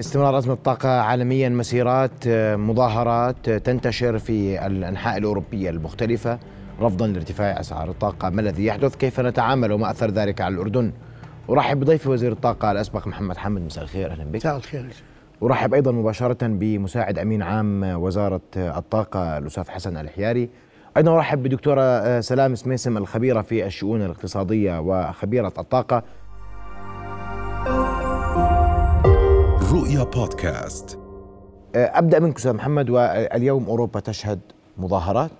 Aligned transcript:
استمرار 0.00 0.38
أزمة 0.38 0.54
الطاقة 0.54 0.88
عالميا 0.88 1.48
مسيرات 1.48 2.28
مظاهرات 2.56 3.50
تنتشر 3.50 4.18
في 4.18 4.66
الأنحاء 4.66 5.18
الأوروبية 5.18 5.70
المختلفة 5.70 6.38
رفضا 6.80 7.06
لارتفاع 7.06 7.60
أسعار 7.60 7.90
الطاقة. 7.90 8.30
ما 8.30 8.40
الذي 8.40 8.64
يحدث؟ 8.66 8.96
كيف 8.96 9.20
نتعامل؟ 9.20 9.72
وما 9.72 9.90
أثر 9.90 10.10
ذلك 10.10 10.40
على 10.40 10.54
الأردن؟ 10.54 10.92
أرحب 11.50 11.80
بضيفي 11.80 12.08
وزير 12.08 12.32
الطاقة 12.32 12.72
الأسبق 12.72 13.06
محمد 13.06 13.36
حمد. 13.36 13.62
مساء 13.62 13.84
الخير 13.84 14.10
أهلا 14.10 14.24
بك. 14.24 14.36
مساء 14.36 14.56
الخير. 14.56 14.94
أرحب 15.42 15.74
أيضا 15.74 15.92
مباشرة 15.92 16.46
بمساعد 16.46 17.18
أمين 17.18 17.42
عام 17.42 17.82
وزارة 17.82 18.40
الطاقة 18.56 19.38
الأستاذ 19.38 19.70
حسن 19.70 19.96
الحياري. 19.96 20.48
أيضا 20.96 21.14
أرحب 21.14 21.42
بدكتورة 21.42 22.20
سلام 22.20 22.54
سميسم 22.54 22.96
الخبيرة 22.96 23.42
في 23.42 23.66
الشؤون 23.66 24.02
الاقتصادية 24.02 24.80
وخبيرة 24.80 25.52
الطاقة 25.58 26.02
رؤيا 29.76 30.02
بودكاست. 30.04 30.98
أبدأ 31.74 32.18
منك 32.18 32.36
أستاذ 32.36 32.52
محمد 32.52 32.90
واليوم 32.90 33.64
أوروبا 33.64 34.00
تشهد 34.00 34.40
مظاهرات 34.78 35.30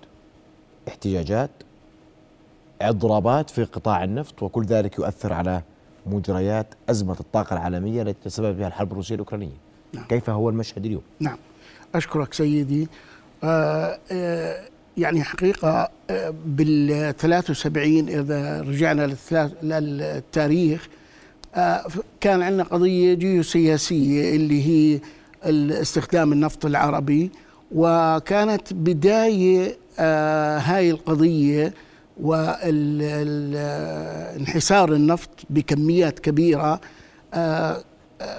احتجاجات 0.89 1.51
اضرابات 2.83 3.51
في 3.51 3.65
قطاع 3.65 4.05
النفط 4.05 4.43
وكل 4.43 4.65
ذلك 4.65 4.99
يؤثر 4.99 5.33
على 5.33 5.63
مجريات 6.07 6.67
أزمة 6.91 7.17
الطاقة 7.21 7.55
العالمية 7.55 8.03
التي 8.03 8.25
تسبب 8.25 8.57
بها 8.57 8.67
الحرب 8.67 8.93
الروسية 8.93 9.15
الأوكرانية. 9.15 9.57
نعم. 9.95 10.05
كيف 10.05 10.31
هو 10.31 10.49
المشهد 10.49 10.87
اليوم؟ 10.87 11.03
نعم. 11.21 11.39
أشكرك 11.95 12.35
سيدي. 12.35 12.89
آه 13.45 13.99
آه 14.13 14.65
يعني 14.97 15.23
حقيقة 15.23 15.91
آه 16.11 16.35
بال 16.47 17.17
73 17.17 18.09
إذا 18.09 18.61
رجعنا 18.63 19.17
للتاريخ 19.63 20.89
كان 22.21 22.43
عندنا 22.43 22.63
قضية 22.63 23.15
جيوسياسية 23.15 24.37
اللي 24.37 24.63
هي 24.69 25.01
استخدام 25.81 26.33
النفط 26.33 26.67
العربي 26.67 27.31
وكانت 27.73 28.73
بداية 28.73 29.77
آه، 29.99 30.59
هاي 30.59 30.91
القضية 30.91 31.75
وانحسار 33.57 34.93
النفط 34.93 35.31
بكميات 35.51 36.19
كبيرة 36.19 36.81
آه، 37.35 37.85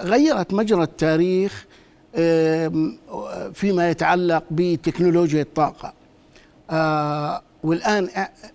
غيرت 0.04 0.54
مجرى 0.54 0.84
التاريخ 0.84 1.66
فيما 3.54 3.90
يتعلق 3.90 4.44
بتكنولوجيا 4.52 5.42
الطاقة. 5.42 5.94
والآن 7.64 8.10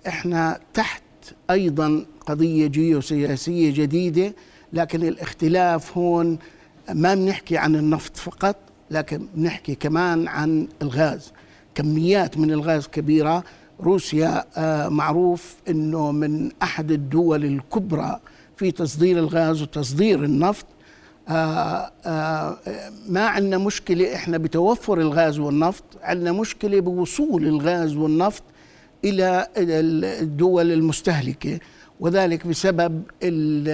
إحنا 0.06 0.60
تحت 0.74 1.02
أيضا 1.50 2.04
قضية 2.26 2.66
جيوسياسية 2.66 3.70
جديدة 3.74 4.34
لكن 4.72 5.02
الاختلاف 5.02 5.98
هون 5.98 6.38
ما 6.92 7.14
بنحكي 7.14 7.56
عن 7.56 7.76
النفط 7.76 8.16
فقط 8.16 8.56
لكن 8.90 9.26
بنحكي 9.34 9.74
كمان 9.74 10.28
عن 10.28 10.68
الغاز. 10.82 11.32
كميات 11.74 12.38
من 12.38 12.50
الغاز 12.50 12.86
كبيرة. 12.86 13.44
روسيا 13.80 14.44
آه، 14.56 14.88
معروف 14.88 15.54
أنه 15.68 16.12
من 16.12 16.50
أحد 16.62 16.90
الدول 16.90 17.44
الكبرى 17.44 18.20
في 18.56 18.70
تصدير 18.70 19.18
الغاز 19.18 19.62
وتصدير 19.62 20.24
النفط. 20.24 20.66
آه، 21.28 21.92
آه، 22.06 22.58
ما 23.08 23.26
عندنا 23.26 23.58
مشكلة 23.58 24.14
إحنا 24.14 24.38
بتوفر 24.38 25.00
الغاز 25.00 25.38
والنفط 25.38 25.84
عندنا 26.02 26.32
مشكلة 26.32 26.80
بوصول 26.80 27.46
الغاز 27.46 27.96
والنفط 27.96 28.42
إلى 29.04 29.46
الدول 29.56 30.72
المستهلكة. 30.72 31.58
وذلك 32.02 32.46
بسبب 32.46 33.02
ال 33.22 33.68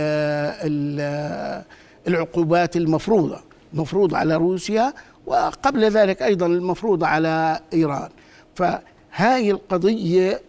ال 0.68 1.64
العقوبات 2.08 2.76
المفروضة 2.76 3.40
مفروضة 3.74 4.16
على 4.16 4.36
روسيا 4.36 4.92
وقبل 5.26 5.84
ذلك 5.90 6.22
أيضا 6.22 6.46
المفروضة 6.46 7.06
على 7.06 7.60
إيران. 7.72 8.08
فهاي 8.54 9.50
القضية 9.50 10.40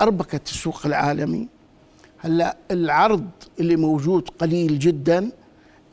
أربكت 0.00 0.48
السوق 0.48 0.86
العالمي. 0.86 1.48
هلأ 2.18 2.56
العرض 2.70 3.26
اللي 3.60 3.76
موجود 3.76 4.28
قليل 4.28 4.78
جدا. 4.78 5.30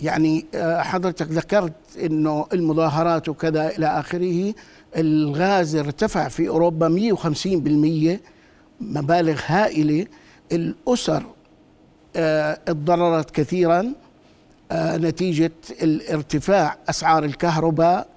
يعني 0.01 0.45
آه، 0.55 0.81
حضرتك 0.81 1.27
ذكرت 1.27 1.73
إنه 2.03 2.45
المظاهرات 2.53 3.29
وكذا 3.29 3.67
إلى 3.67 3.87
آخره. 3.99 4.53
الغاز 4.97 5.75
ارتفع 5.75 6.27
في 6.27 6.47
أوروبا 6.49 6.89
150% 6.89 8.19
مبالغ 8.81 9.41
هائلة. 9.45 10.05
الأسر 10.51 11.23
آه، 12.15 12.59
اتضررت 12.67 13.31
كثيرا 13.31 13.93
آه، 14.71 14.97
نتيجة 14.97 15.51
الارتفاع 15.81 16.77
أسعار 16.89 17.23
الكهرباء 17.25 18.07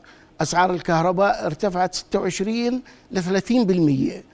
أسعار 0.40 0.74
الكهرباء 0.74 1.46
ارتفعت 1.46 1.94
26 1.94 2.82
ل 3.10 3.22
30% 3.22 4.24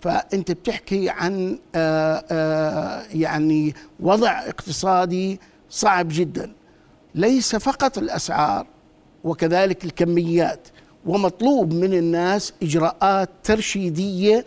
فأنت 0.00 0.52
بتحكي 0.52 1.08
عن 1.08 1.58
آه، 1.74 3.02
يعني 3.14 3.74
وضع 4.00 4.38
اقتصادي 4.38 5.40
صعب 5.70 6.08
جدا. 6.10 6.52
ليس 7.14 7.56
فقط 7.56 7.98
الأسعار 7.98 8.66
وكذلك 9.24 9.84
الكميات 9.84 10.68
ومطلوب 11.06 11.74
من 11.74 11.94
الناس 11.94 12.52
إجراءات 12.62 13.28
ترشيدية 13.44 14.44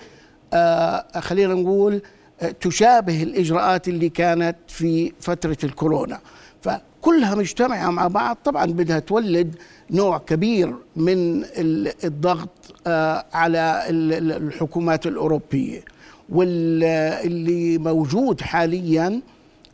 خلينا 1.19 1.53
نقول 1.53 2.01
تشابه 2.62 3.24
الإجراءات 3.24 3.88
اللي 3.88 4.09
كانت 4.09 4.56
في 4.68 5.13
فترة 5.19 5.57
الكورونا. 5.63 6.19
فكلها 6.62 7.35
مجتمعة 7.35 7.90
مع 7.91 8.07
بعض 8.07 8.38
طبعا 8.44 8.66
بدها 8.66 9.00
تولد 9.00 9.56
نوع 9.91 10.18
كبير 10.18 10.75
من 10.96 11.46
الضغط 12.03 12.50
آه، 12.88 13.25
على 13.34 13.84
الحكومات 13.90 15.07
الأوروبية. 15.07 15.81
واللي 16.29 17.78
موجود 17.78 18.41
حاليا 18.41 19.22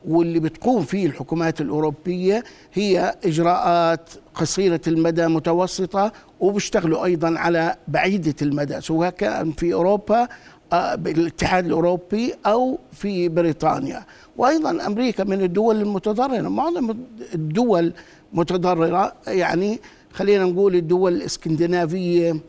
واللي 0.07 0.39
بتقوم 0.39 0.83
فيه 0.83 1.05
الحكومات 1.05 1.61
الأوروبية 1.61 2.43
هي 2.73 3.15
إجراءات 3.25 4.09
قصيرة 4.35 4.81
المدى 4.87 5.27
متوسطة 5.27 6.11
وبيشتغلوا 6.39 7.05
أيضا 7.05 7.39
على 7.39 7.75
بعيدة 7.87 8.35
المدى. 8.41 8.81
سواء 8.81 9.09
كان 9.09 9.51
في 9.51 9.73
أوروبا 9.73 10.21
آه، 10.23 10.27
بالاتحاد 10.73 11.65
الأوروبي 11.65 12.33
أو 12.45 12.79
في 12.93 13.29
بريطانيا. 13.29 14.05
وأيضا 14.37 14.85
أمريكا 14.87 15.23
من 15.23 15.41
الدول 15.41 15.81
المتضررة 15.81 16.49
معظم 16.49 16.97
الدول 17.33 17.93
متضررة 18.33 19.13
يعني 19.27 19.79
خلينا 20.13 20.43
نقول 20.43 20.75
الدول 20.75 21.13
الإسكندنافية 21.13 22.39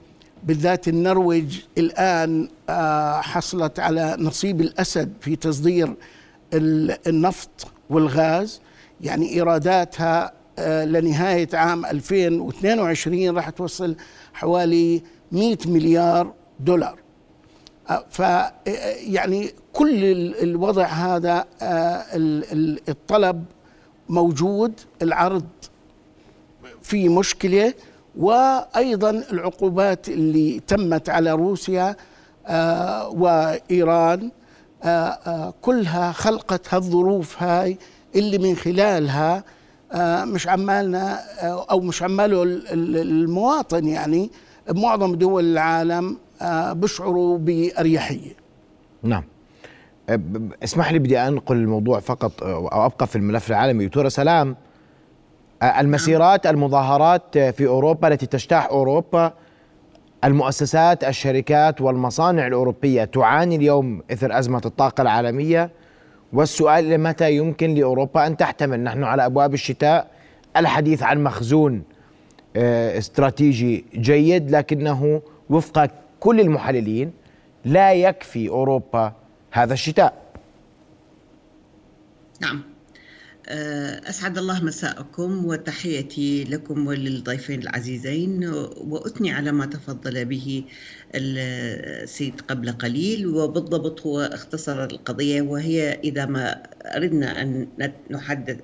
بالذات 0.43 0.89
النرويج 0.89 1.61
الآن 1.79 2.49
آه، 2.69 3.21
حصلت 3.21 3.81
على 3.81 4.17
نصيب 4.19 4.61
الأسد 4.61 5.13
في 5.21 5.37
تصدير 5.37 5.95
النفط 7.07 7.67
والغاز. 7.91 8.61
يعني 9.01 9.33
إيراداتها 9.35 10.33
آه، 10.59 10.85
لنهاية 10.85 11.49
عام 11.53 11.87
2022 11.87 13.31
راح 13.37 13.51
توصل 13.51 13.97
حوالي 14.33 15.03
100 15.33 15.57
مليار 15.67 16.33
دولار. 16.61 16.99
ف 18.11 18.23
يعني 18.97 19.51
كل 19.73 20.05
الوضع 20.43 20.87
هذا 20.87 21.45
آه، 21.63 22.05
الطلب 22.89 23.45
موجود 24.09 24.73
العرض 25.03 25.47
في 26.83 27.09
مشكلة 27.09 27.75
وأيضا 28.19 29.11
العقوبات 29.11 30.09
اللي 30.09 30.61
تمت 30.67 31.09
على 31.09 31.33
روسيا 31.33 31.97
وإيران 33.11 34.31
كلها 35.63 36.13
خلقت 36.13 36.75
هالظروف 36.75 37.43
هاي 37.43 37.79
اللي 38.15 38.39
من 38.39 38.57
خلالها 38.57 39.45
مش 40.25 40.49
عمالنا 40.49 41.21
أو 41.71 41.81
مش 41.81 42.03
عماله 42.03 42.43
المواطن 42.43 43.89
يعني 43.89 44.31
بمعظم 44.69 45.15
دول 45.15 45.45
العالم 45.45 46.19
بيشعروا 46.73 47.39
بأريحية. 47.39 48.33
نعم. 49.03 49.25
أه، 50.09 50.21
اسمح 50.65 50.93
لي 50.93 50.99
بدي 50.99 51.19
أنقل 51.19 51.57
الموضوع 51.57 52.01
فقط 52.01 52.43
أو 52.43 52.87
أبقى 52.87 53.07
في 53.07 53.17
الملف 53.17 53.51
العالمي. 53.51 53.87
دكتورة 53.87 54.09
سلام 54.09 54.57
أه، 55.63 55.81
المسيرات 55.81 56.47
المظاهرات 56.47 57.39
في 57.39 57.67
أوروبا 57.67 58.09
التي 58.09 58.27
تجتاح 58.27 58.67
أوروبا 58.67 59.33
المؤسسات 60.25 61.05
الشركات 61.05 61.81
والمصانع 61.81 62.47
الأوروبية 62.47 63.05
تعاني 63.05 63.57
اليوم 63.57 64.03
إثر 64.13 64.39
أزمة 64.39 64.63
الطاقة 64.67 65.03
العالمية؟ 65.03 65.71
والسؤال 66.33 67.01
متى 67.01 67.37
يمكن 67.37 67.75
لأوروبا 67.75 68.27
أن 68.27 68.37
تحتمل؟ 68.37 68.81
نحن 68.81 69.05
على 69.05 69.27
أبواب 69.27 69.55
الشتاء 69.55 70.11
الحديث 70.57 71.03
عن 71.03 71.23
مخزون 71.23 71.83
استراتيجي 72.57 73.85
جيد 73.95 74.51
لكنه 74.51 75.23
وفق 75.51 75.91
كل 76.21 76.41
المحللين 76.41 77.13
لا 77.65 77.93
يكفي 77.93 78.49
أوروبا 78.49 79.13
هذا 79.51 79.73
الشتاء. 79.73 80.23
نعم. 82.41 82.63
آه، 83.51 84.09
أسعد 84.09 84.39
الله 84.39 84.65
مساءكم 84.65 85.45
وتحيتي 85.47 86.45
لكم 86.45 86.87
وللضيفين 86.87 87.63
العزيزين. 87.63 88.49
وأثني 88.77 89.33
على 89.33 89.53
ما 89.53 89.67
تفضل 89.67 90.25
به 90.25 90.65
السيد 91.15 92.41
قبل 92.41 92.73
قليل 92.73 93.27
وبالضبط 93.27 94.07
هو 94.07 94.21
اختصر 94.21 94.85
القضية 94.85 95.43
وهي 95.43 96.01
إذا 96.05 96.27
ما 96.27 96.63
أردنا 96.97 97.43
أن 97.43 97.69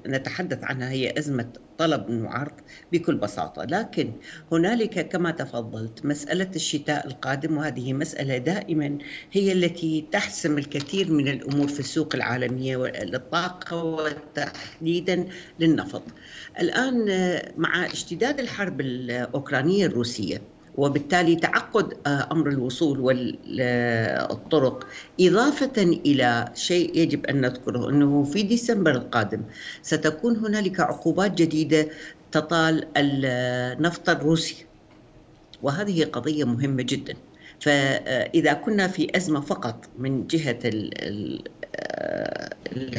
نتحدث 0.06 0.58
عنها 0.64 0.90
هي 0.90 1.18
أزمة 1.18 1.48
طلب 1.78 2.10
وعرض 2.10 2.52
بكل 2.92 3.14
بساطة. 3.16 3.64
لكن 3.64 4.12
هنالك 4.52 5.08
كما 5.08 5.30
تفضلت 5.30 6.06
مسألة 6.06 6.50
الشتاء 6.56 7.06
القادم 7.06 7.56
وهذه 7.56 7.92
مسألة 7.92 8.38
دائما 8.38 8.98
هي 9.32 9.52
التي 9.52 10.06
تحسم 10.12 10.58
الكثير 10.58 11.12
من 11.12 11.28
الأمور 11.28 11.68
في 11.68 11.80
السوق 11.80 12.14
العالمية 12.14 12.76
للطاقة 12.86 13.84
وتحديدا 13.84 15.28
للنفط. 15.60 16.02
الآن 16.60 17.06
مع 17.56 17.86
اشتداد 17.86 18.40
الحرب 18.40 18.80
الأوكرانية 18.80 19.86
الروسية 19.86 20.53
وبالتالي 20.76 21.36
تعقد 21.36 21.94
آه، 22.06 22.28
أمر 22.32 22.48
الوصول 22.48 23.00
والطرق 23.00 24.86
إضافة 25.20 25.82
إلى 25.82 26.52
شيء 26.54 26.98
يجب 26.98 27.26
أن 27.26 27.40
نذكره 27.40 27.90
أنه 27.90 28.24
في 28.24 28.42
ديسمبر 28.42 28.90
القادم 28.90 29.42
ستكون 29.82 30.36
هنالك 30.36 30.80
عقوبات 30.80 31.34
جديدة 31.34 31.88
تطال 32.32 32.88
النفط 32.96 34.08
الروسي. 34.08 34.66
وهذه 35.62 36.04
قضية 36.04 36.44
مهمة 36.44 36.82
جدا. 36.82 37.14
فاذا 37.60 38.52
كنا 38.52 38.88
في 38.88 39.16
أزمة 39.16 39.40
فقط 39.40 39.90
من 39.98 40.26
جهة 40.26 40.58
آه، 41.76 42.50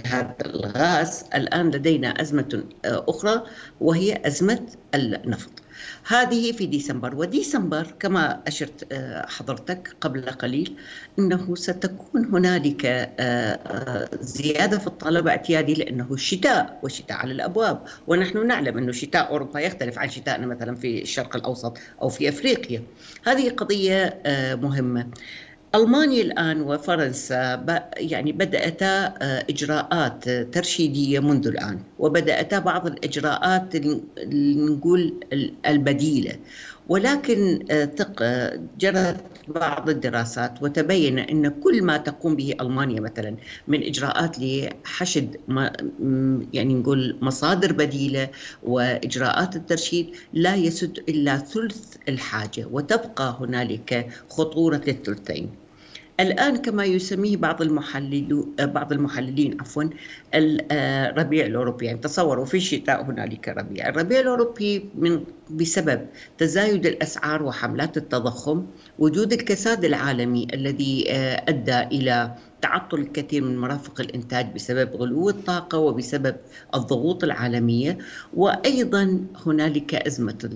هذا 0.05 0.35
الغاز 0.45 1.23
الآن 1.35 1.69
لدينا 1.71 2.21
أزمة 2.21 2.63
آه، 2.85 3.05
أخرى 3.07 3.43
وهي 3.81 4.21
أزمة 4.27 4.67
النفط. 4.95 5.64
هذه 6.07 6.51
في 6.51 6.65
ديسمبر. 6.65 7.15
وديسمبر 7.15 7.93
كما 7.99 8.41
أشرت 8.47 8.87
آه، 8.91 9.25
حضرتك 9.25 9.95
قبل 10.01 10.29
قليل 10.29 10.75
أنه 11.19 11.55
ستكون 11.55 12.25
هنالك 12.25 12.85
آه، 12.85 13.13
آه، 13.19 14.09
زيادة 14.21 14.77
في 14.77 14.87
الطلب 14.87 15.27
اعتيادي 15.27 15.73
لأنه 15.73 16.07
الشتاء 16.11 16.79
والشتاء 16.83 17.17
على 17.17 17.31
الأبواب. 17.31 17.83
ونحن 18.07 18.47
نعلم 18.47 18.77
أنه 18.77 18.91
شتاء 18.91 19.29
أوروبا 19.29 19.59
يختلف 19.59 19.99
عن 19.99 20.09
شتاءنا 20.09 20.47
مثلا 20.47 20.75
في 20.75 21.01
الشرق 21.01 21.35
الأوسط 21.35 21.77
أو 22.01 22.09
في 22.09 22.29
أفريقيا. 22.29 22.83
هذه 23.25 23.49
قضية 23.49 24.21
مهمة. 24.61 25.07
ألمانيا 25.75 26.21
الآن 26.21 26.61
وفرنسا 26.61 27.65
يعني 27.97 28.31
بدأتا 28.31 29.05
آه، 29.21 29.45
إجراءات 29.49 30.29
ترشيدية 30.29 31.19
منذ 31.19 31.47
الآن 31.47 31.79
وبدأتا 31.99 32.59
بعض 32.59 32.87
الإجراءات 32.87 33.75
نقول 34.55 35.13
البديلة. 35.65 36.35
ولكن 36.89 37.65
آه، 37.71 38.59
جرت 38.79 39.23
بعض 39.47 39.89
الدراسات 39.89 40.63
وتبين 40.63 41.19
أن 41.19 41.47
كل 41.47 41.83
ما 41.83 41.97
تقوم 41.97 42.35
به 42.35 42.55
ألمانيا 42.61 43.01
مثلا 43.01 43.35
من 43.67 43.83
إجراءات 43.83 44.37
لحشد 44.39 45.35
يعني 46.53 46.73
نقول 46.73 47.17
مصادر 47.21 47.71
بديلة 47.73 48.29
وإجراءات 48.63 49.55
الترشيد 49.55 50.15
لا 50.33 50.55
يسد 50.55 50.97
إلا 51.09 51.37
ثلث 51.37 51.95
الحاجة 52.09 52.67
وتبقى 52.71 53.37
هنالك 53.39 54.07
خطورة 54.29 54.81
الثلثين 54.87 55.64
الآن 56.19 56.57
كما 56.57 56.85
يسميه 56.85 57.37
بعض 57.37 57.61
المحللين 57.61 58.55
بعض 58.59 58.93
المحللين 58.93 59.61
عفوا 59.61 59.83
الربيع 60.35 61.45
الأوروبي. 61.45 61.85
يعني 61.85 61.97
تصوروا 61.97 62.45
في 62.45 62.57
الشتاء 62.57 63.03
هنالك 63.03 63.49
ربيع. 63.49 63.89
الربيع 63.89 64.19
الأوروبي 64.19 64.89
من 64.95 65.23
بسبب 65.49 66.07
تزايد 66.37 66.85
الأسعار 66.85 67.43
وحملات 67.43 67.97
التضخم 67.97 68.65
وجود 68.99 69.33
الكساد 69.33 69.85
العالمي 69.85 70.47
الذي 70.53 71.05
آه، 71.11 71.45
أدى 71.49 71.79
إلى 71.79 72.35
تعطل 72.65 72.99
الكثير 72.99 73.43
من 73.43 73.57
مرافق 73.57 74.01
الإنتاج 74.01 74.53
بسبب 74.55 74.95
غلو 74.95 75.29
الطاقة 75.29 75.77
وبسبب 75.77 76.35
الضغوط 76.75 77.23
العالمية 77.23 77.97
وأيضا 78.33 79.25
هنالك 79.45 79.95
أزمة 79.95 80.49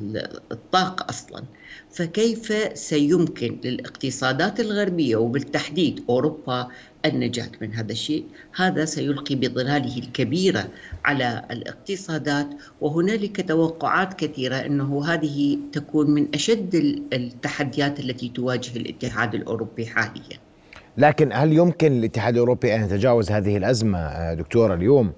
الطاقة 0.51 1.09
أصلاً 1.09 1.43
فكيف 1.91 2.77
سيمكن 2.77 3.59
للاقتصادات 3.63 4.59
الغربية 4.59 5.15
وبالتحديد 5.15 6.03
أوروبا 6.09 6.67
النجاة 7.05 7.51
من 7.61 7.73
هذا 7.73 7.91
الشيء؟ 7.91 8.25
هذا 8.55 8.85
سيلقي 8.85 9.35
بظلاله 9.35 9.97
الكبيره 9.97 10.69
على 11.05 11.45
الاقتصادات 11.51 12.47
وهنالك 12.81 13.47
توقعات 13.47 14.13
كثيرة 14.13 14.55
إنه 14.55 15.05
هذه 15.05 15.57
تكون 15.71 16.11
من 16.11 16.27
أشد 16.33 16.75
التحديات 17.13 17.99
التي 17.99 18.29
تواجه 18.29 18.77
الاتحاد 18.77 19.35
الأوروبي 19.35 19.85
حاليا. 19.85 20.48
لكن 20.97 21.29
هل 21.33 21.53
يمكن 21.53 21.91
للاتحاد 21.91 22.33
الأوروبي 22.33 22.75
أن 22.75 22.83
يتجاوز 22.83 23.31
هذه 23.31 23.57
الأزمة 23.57 23.99
آه، 23.99 24.33
دكتورة 24.33 24.73
اليوم؟ 24.73 25.11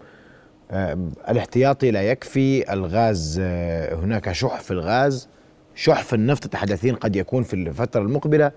آه، 0.71 0.97
الاحتياطي 1.29 1.91
لا 1.91 2.01
يكفي، 2.01 2.73
الغاز 2.73 3.39
آه، 3.43 3.95
هناك 3.95 4.31
شح 4.31 4.59
في 4.59 4.71
الغاز 4.71 5.29
شح 5.75 6.13
النفط 6.13 6.43
تتحدثين 6.43 6.95
قد 6.95 7.15
يكون 7.15 7.43
في 7.43 7.53
الفترة 7.53 8.01
المقبلة. 8.01 8.51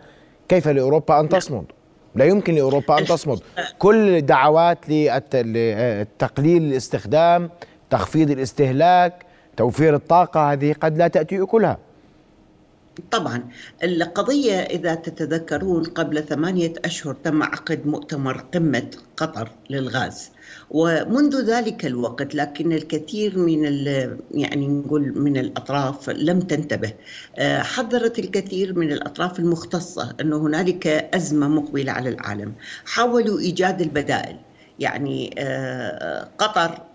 كيف 0.48 0.68
لأوروبا 0.68 1.20
أن 1.20 1.28
تصمد؟ 1.28 1.64
لا 2.14 2.24
يمكن 2.24 2.54
لأوروبا 2.54 2.98
أن 2.98 3.04
تصمد. 3.04 3.40
كل 3.78 4.20
دعوات 4.20 4.78
لتقليل 4.88 6.62
الاستخدام 6.62 7.50
تخفيض 7.90 8.30
الاستهلاك 8.30 9.24
توفير 9.56 9.94
الطاقة 9.94 10.52
هذه 10.52 10.74
قد 10.80 10.98
لا 10.98 11.08
تأتي 11.08 11.42
أكلها 11.42 11.78
طبعا 13.10 13.48
القضية 13.82 14.54
إذا 14.54 14.94
تتذكرون 14.94 15.84
قبل 15.84 16.22
ثمانية 16.22 16.72
أشهر 16.84 17.14
تم 17.14 17.42
عقد 17.42 17.86
مؤتمر 17.86 18.36
قمة 18.54 18.90
قطر 19.16 19.50
للغاز. 19.70 20.30
ومنذ 20.70 21.44
ذلك 21.44 21.86
الوقت 21.86 22.34
لكن 22.34 22.72
الكثير 22.72 23.38
من 23.38 23.64
يعني 24.34 24.66
نقول 24.68 25.18
من 25.18 25.36
الأطراف 25.36 26.10
لم 26.10 26.40
تنتبه. 26.40 26.92
آه، 27.36 27.62
حذرت 27.62 28.18
الكثير 28.18 28.78
من 28.78 28.92
الأطراف 28.92 29.38
المختصة 29.38 30.16
انه 30.20 30.36
هنالك 30.36 30.86
أزمة 30.86 31.48
مقبلة 31.48 31.92
على 31.92 32.08
العالم. 32.08 32.52
حاولوا 32.84 33.38
إيجاد 33.38 33.80
البدائل. 33.80 34.36
يعني 34.78 35.34
آه، 35.38 36.28
قطر 36.38 36.93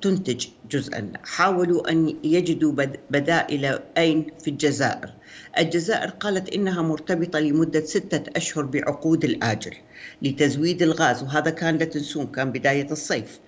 تنتج 0.00 0.46
جزءا. 0.70 1.12
حاولوا 1.24 1.90
أن 1.90 2.16
يجدوا 2.24 2.72
بدائل 3.10 3.78
أين 3.98 4.26
في 4.40 4.50
الجزائر. 4.50 5.14
الجزائر 5.58 6.10
قالت 6.10 6.54
إنها 6.54 6.82
مرتبطة 6.82 7.38
لمدة 7.38 7.80
ستة 7.80 8.30
أشهر 8.36 8.64
بعقود 8.64 9.24
الآجل 9.24 9.74
لتزويد 10.22 10.82
الغاز 10.82 11.22
وهذا 11.22 11.50
كان 11.50 11.76
لا 11.78 11.84
تنسون 11.84 12.26
كان 12.26 12.52
بداية 12.52 12.90
الصيف. 12.90 13.40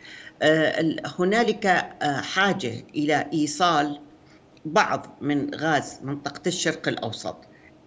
آه، 0.43 0.97
هنالك 1.19 1.67
آه، 1.67 2.21
حاجة 2.21 2.73
إلى 2.95 3.27
إيصال 3.33 4.01
بعض 4.65 5.17
من 5.21 5.55
غاز 5.55 6.01
منطقة 6.03 6.43
الشرق 6.47 6.89
الأوسط 6.89 7.37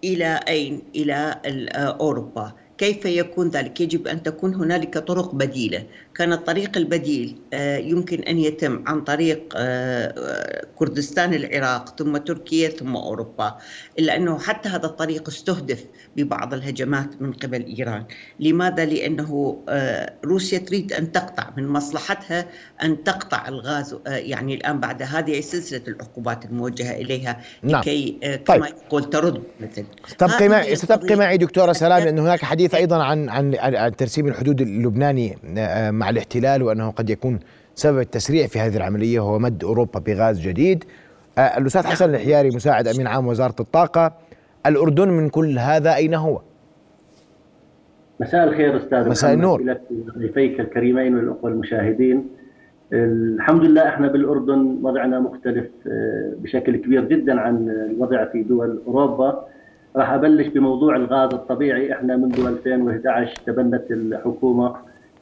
إلى 0.04 0.40
أين؟ 0.48 0.82
إلى 0.96 1.40
آه، 1.44 1.96
أوروبا. 2.00 2.52
كيف 2.80 3.04
يكون 3.04 3.48
ذلك؟ 3.48 3.80
يجب 3.80 4.08
أن 4.08 4.22
تكون 4.22 4.54
هنالك 4.54 4.98
طرق 4.98 5.34
بديلة 5.34 5.86
كان 6.14 6.32
الطريق 6.32 6.76
البديل 6.76 7.36
آه، 7.52 7.76
يمكن 7.76 8.22
أن 8.22 8.38
يتم 8.38 8.84
عن 8.86 9.00
طريق 9.00 9.52
آه، 9.56 10.66
كردستان 10.76 11.34
العراق 11.34 11.98
ثم 11.98 12.16
تركيا 12.16 12.68
ثم 12.68 12.96
أوروبا 12.96 13.56
إلا 13.98 14.16
أنه 14.16 14.38
حتى 14.38 14.68
هذا 14.68 14.86
الطريق 14.86 15.28
استهدف 15.28 15.84
ببعض 16.16 16.54
الهجمات 16.54 17.22
من 17.22 17.32
قبل 17.32 17.76
إيران 17.78 18.04
لماذا؟ 18.40 18.84
لأنه 18.84 19.62
آه، 19.68 20.12
روسيا 20.24 20.58
تريد 20.58 20.92
أن 20.92 21.12
تقطع 21.12 21.50
من 21.56 21.68
مصلحتها 21.68 22.46
أن 22.82 23.04
تقطع 23.04 23.48
الغاز 23.48 23.96
يعني 24.06 24.54
الآن 24.54 24.80
بعد 24.80 25.02
هذه 25.02 25.40
سلسلة 25.40 25.82
العقوبات 25.88 26.44
الموجهة 26.44 26.92
إليها 26.92 27.40
نعم. 27.62 27.80
لكي 27.80 28.18
كما 28.46 28.66
طيب. 28.66 28.74
يقول 28.86 29.10
ترد 29.10 29.42
مثل 29.60 29.84
تبقي 30.18 30.48
معي 30.48 30.76
ستبقي 30.76 31.16
معي 31.16 31.36
دكتورة 31.36 31.72
سلام 31.72 32.04
لأن 32.04 32.18
هناك 32.18 32.44
حديث 32.44 32.69
أيضا 32.74 33.02
عن 33.02 33.28
عن 33.28 33.54
عن 33.54 33.96
ترسيم 33.96 34.26
الحدود 34.26 34.60
اللبناني 34.60 35.36
مع 35.90 36.10
الاحتلال 36.10 36.62
وأنه 36.62 36.90
قد 36.90 37.10
يكون 37.10 37.38
سبب 37.74 37.98
التسريع 37.98 38.46
في 38.46 38.58
هذه 38.58 38.76
العملية 38.76 39.20
هو 39.20 39.38
مد 39.38 39.64
أوروبا 39.64 40.00
بغاز 40.00 40.40
جديد. 40.40 40.84
آه، 41.38 41.40
الأستاذ 41.40 41.86
حسن 41.86 42.14
الحياري 42.14 42.48
مساعد 42.48 42.88
أمين 42.88 43.06
عام 43.06 43.26
وزارة 43.26 43.54
الطاقة 43.60 44.12
الأردن 44.66 45.08
من 45.08 45.28
كل 45.28 45.58
هذا 45.58 45.94
أين 45.94 46.14
هو؟ 46.14 46.40
مساء 48.20 48.44
الخير 48.44 48.76
أستاذ 48.76 49.08
مساء 49.08 49.32
النور. 49.32 49.76
ضيفيك 50.18 50.60
الكريمين 50.60 51.14
والأخوة 51.14 51.50
المشاهدين. 51.50 52.28
الحمد 52.92 53.64
لله 53.64 53.88
إحنا 53.88 54.08
بالأردن 54.08 54.78
وضعنا 54.82 55.20
مختلف 55.20 55.66
آه، 55.86 56.32
بشكل 56.38 56.76
كبير 56.76 57.04
جدا 57.04 57.40
عن 57.40 57.70
الوضع 57.70 58.24
في 58.24 58.42
دول 58.42 58.82
أوروبا. 58.86 59.44
راح 59.96 60.12
أبلش 60.12 60.46
بموضوع 60.46 60.96
الغاز 60.96 61.34
الطبيعي. 61.34 61.92
إحنا 61.92 62.16
منذ 62.16 62.46
2011 62.46 63.42
تبنت 63.46 63.90
الحكومة 63.90 64.76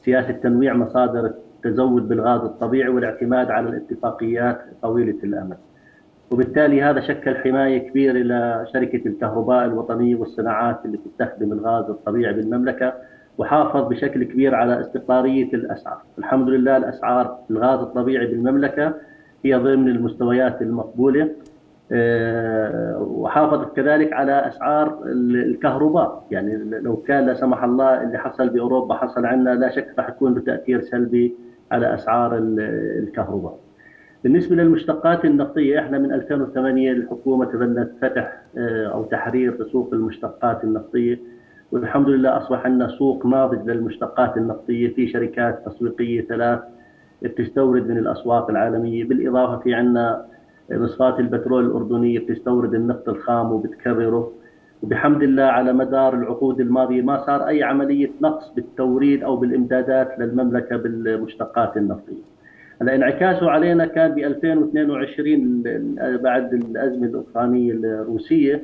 سياسة 0.05 0.31
تنويع 0.31 0.73
مصادر 0.73 1.25
التزود 1.25 2.07
بالغاز 2.07 2.41
الطبيعي 2.41 2.89
والاعتماد 2.89 3.51
على 3.51 3.69
الاتفاقيات 3.69 4.61
طويلة 4.81 5.17
الأمد. 5.23 5.57
وبالتالي 6.31 6.81
هذا 6.81 7.01
شكل 7.01 7.35
حماية 7.35 7.89
كبيرة 7.89 8.17
لشركة 8.17 9.07
الكهرباء 9.07 9.65
الوطنية 9.65 10.15
والصناعات 10.15 10.85
اللي 10.85 10.97
تستخدم 10.97 11.51
الغاز 11.51 11.89
الطبيعي 11.89 12.33
بالمملكة 12.33 12.93
وحافظ 13.37 13.87
بشكل 13.87 14.23
كبير 14.23 14.55
على 14.55 14.81
استقرارية 14.81 15.53
الأسعار، 15.53 16.01
الحمد 16.17 16.49
لله 16.49 16.77
الأسعار 16.77 17.37
الغاز 17.51 17.79
الطبيعي 17.79 18.25
بالمملكة 18.27 18.93
هي 19.45 19.55
ضمن 19.55 19.87
المستويات 19.87 20.61
المقبولة. 20.61 21.29
وحافظت 22.99 23.75
كذلك 23.75 24.13
على 24.13 24.47
أسعار 24.47 24.99
الكهرباء. 25.05 26.27
يعني 26.31 26.55
لو 26.81 26.95
كان 26.95 27.25
لا 27.25 27.33
سمح 27.33 27.63
الله 27.63 28.03
اللي 28.03 28.17
حصل 28.17 28.49
بأوروبا 28.49 28.95
حصل 28.95 29.25
عندنا 29.25 29.55
لا 29.55 29.69
شك 29.75 29.93
راح 29.97 30.09
يكون 30.09 30.33
له 30.33 30.41
تاثير 30.41 30.81
سلبي 30.81 31.35
على 31.71 31.93
أسعار 31.93 32.37
الكهرباء. 32.37 33.59
بالنسبة 34.23 34.55
للمشتقات 34.55 35.25
النفطية 35.25 35.79
إحنا 35.79 35.97
من 35.97 36.11
2008 36.13 36.91
الحكومة 36.91 37.45
تبنت 37.45 37.89
فتح 38.01 38.41
آه، 38.57 38.85
أو 38.87 39.03
تحرير 39.03 39.67
سوق 39.71 39.93
المشتقات 39.93 40.63
النفطية. 40.63 41.19
والحمد 41.71 42.09
لله 42.09 42.37
أصبح 42.37 42.65
عندنا 42.65 42.87
سوق 42.87 43.25
ناضج 43.25 43.69
للمشتقات 43.69 44.37
النفطية 44.37 44.93
في 44.93 45.07
شركات 45.07 45.65
تسويقية 45.65 46.21
ثلاث 46.21 46.59
بتستورد 47.21 47.87
من 47.87 47.97
الأسواق 47.97 48.49
العالمية. 48.49 49.03
بالإضافة 49.03 49.57
في 49.59 49.73
عندنا 49.73 50.25
مصفات 50.71 51.19
البترول 51.19 51.65
الأردنية 51.65 52.19
بتستورد 52.19 52.73
النفط 52.73 53.09
الخام 53.09 53.51
وبتكرره 53.51 54.31
وبحمد 54.83 55.23
الله 55.23 55.43
على 55.43 55.73
مدار 55.73 56.13
العقود 56.15 56.59
الماضية 56.59 57.01
ما 57.01 57.25
صار 57.25 57.47
أي 57.47 57.63
عملية 57.63 58.11
نقص 58.21 58.53
بالتوريد 58.55 59.23
أو 59.23 59.35
بالإمدادات 59.35 60.19
للمملكة 60.19 60.77
بالمشتقات 60.77 61.77
النفطية. 61.77 62.21
هلا 62.81 62.95
انعكاسه 62.95 63.49
علينا 63.49 63.85
كان 63.85 64.11
ب 64.11 64.17
2022 64.17 65.63
بعد 66.23 66.53
الأزمة 66.53 67.07
الأوكرانية 67.07 67.71
الروسية 67.73 68.63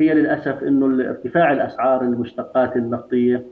هي 0.00 0.14
للأسف 0.14 0.62
إنه 0.62 1.08
ارتفاع 1.08 1.52
الأسعار 1.52 2.02
المشتقات 2.02 2.76
النفطية 2.76 3.42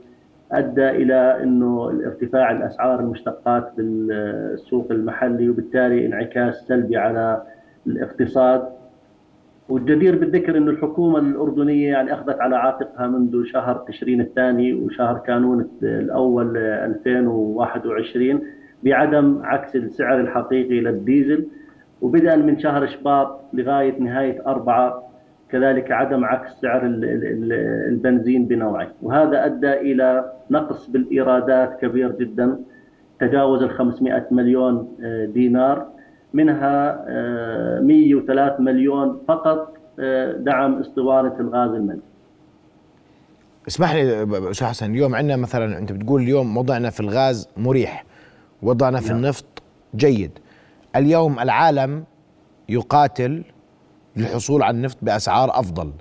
أدى 0.51 0.89
إلى 0.89 1.43
إنه 1.43 2.01
ارتفاع 2.05 2.51
الأسعار 2.51 2.99
المشتقات 2.99 3.71
بالسوق 3.77 4.87
المحلي 4.91 5.49
وبالتالي 5.49 6.05
انعكاس 6.05 6.55
سلبي 6.67 6.97
على 6.97 7.41
الاقتصاد. 7.87 8.69
والجدير 9.69 10.15
بالذكر 10.19 10.57
إنه 10.57 10.71
الحكومة 10.71 11.19
الأردنية 11.19 11.89
يعني 11.89 12.13
أخذت 12.13 12.41
على 12.41 12.55
عاتقها 12.55 13.07
منذ 13.07 13.43
شهر 13.45 13.75
تشرين 13.75 14.21
الثاني 14.21 14.73
وشهر 14.73 15.17
كانون 15.17 15.69
الأول 15.83 16.57
2021 16.57 18.41
بعدم 18.83 19.39
عكس 19.43 19.75
السعر 19.75 20.19
الحقيقي 20.19 20.79
للديزل 20.79 21.47
وبدءا 22.01 22.35
من 22.35 22.59
شهر 22.59 22.87
شباط 22.87 23.41
لغاية 23.53 23.99
نهاية 23.99 24.45
أربعة 24.47 25.11
كذلك 25.49 25.91
عدم 25.91 26.25
عكس 26.25 26.51
سعر 26.61 26.81
البنزين 26.85 28.45
بنوعه. 28.45 28.87
وهذا 29.01 29.45
أدى 29.45 29.73
إلى 29.73 30.31
نقص 30.51 30.89
بالإيرادات 30.89 31.79
كبير 31.81 32.11
جدا. 32.11 32.59
تجاوز 33.19 33.63
ال 33.63 33.69
500 33.69 34.27
مليون 34.31 34.97
آه، 35.03 35.25
دينار. 35.25 35.87
منها 36.33 37.05
103 37.81 38.41
آه، 38.41 38.61
مليون 38.61 39.19
فقط 39.27 39.77
آه، 39.99 40.31
دعم 40.31 40.79
اسطوانه 40.79 41.39
الغاز 41.39 41.69
الملكي 41.69 42.01
اسمح 43.67 43.93
لي 43.93 44.23
أستاذ 44.51 44.67
حسن 44.67 44.91
اليوم 44.91 45.15
عندنا 45.15 45.35
مثلا 45.35 45.77
أنت 45.77 45.91
بتقول 45.91 46.21
اليوم 46.21 46.57
وضعنا 46.57 46.89
في 46.89 46.99
الغاز 46.99 47.49
مريح 47.57 48.05
وضعنا 48.61 48.99
في 48.99 49.07
نعم. 49.07 49.17
النفط 49.17 49.45
جيد. 49.95 50.31
اليوم 50.95 51.39
العالم 51.39 52.03
يقاتل 52.69 53.43
للحصول 54.15 54.63
على 54.63 54.77
النفط 54.77 54.97
بأسعار 55.01 55.59
أفضل. 55.59 55.91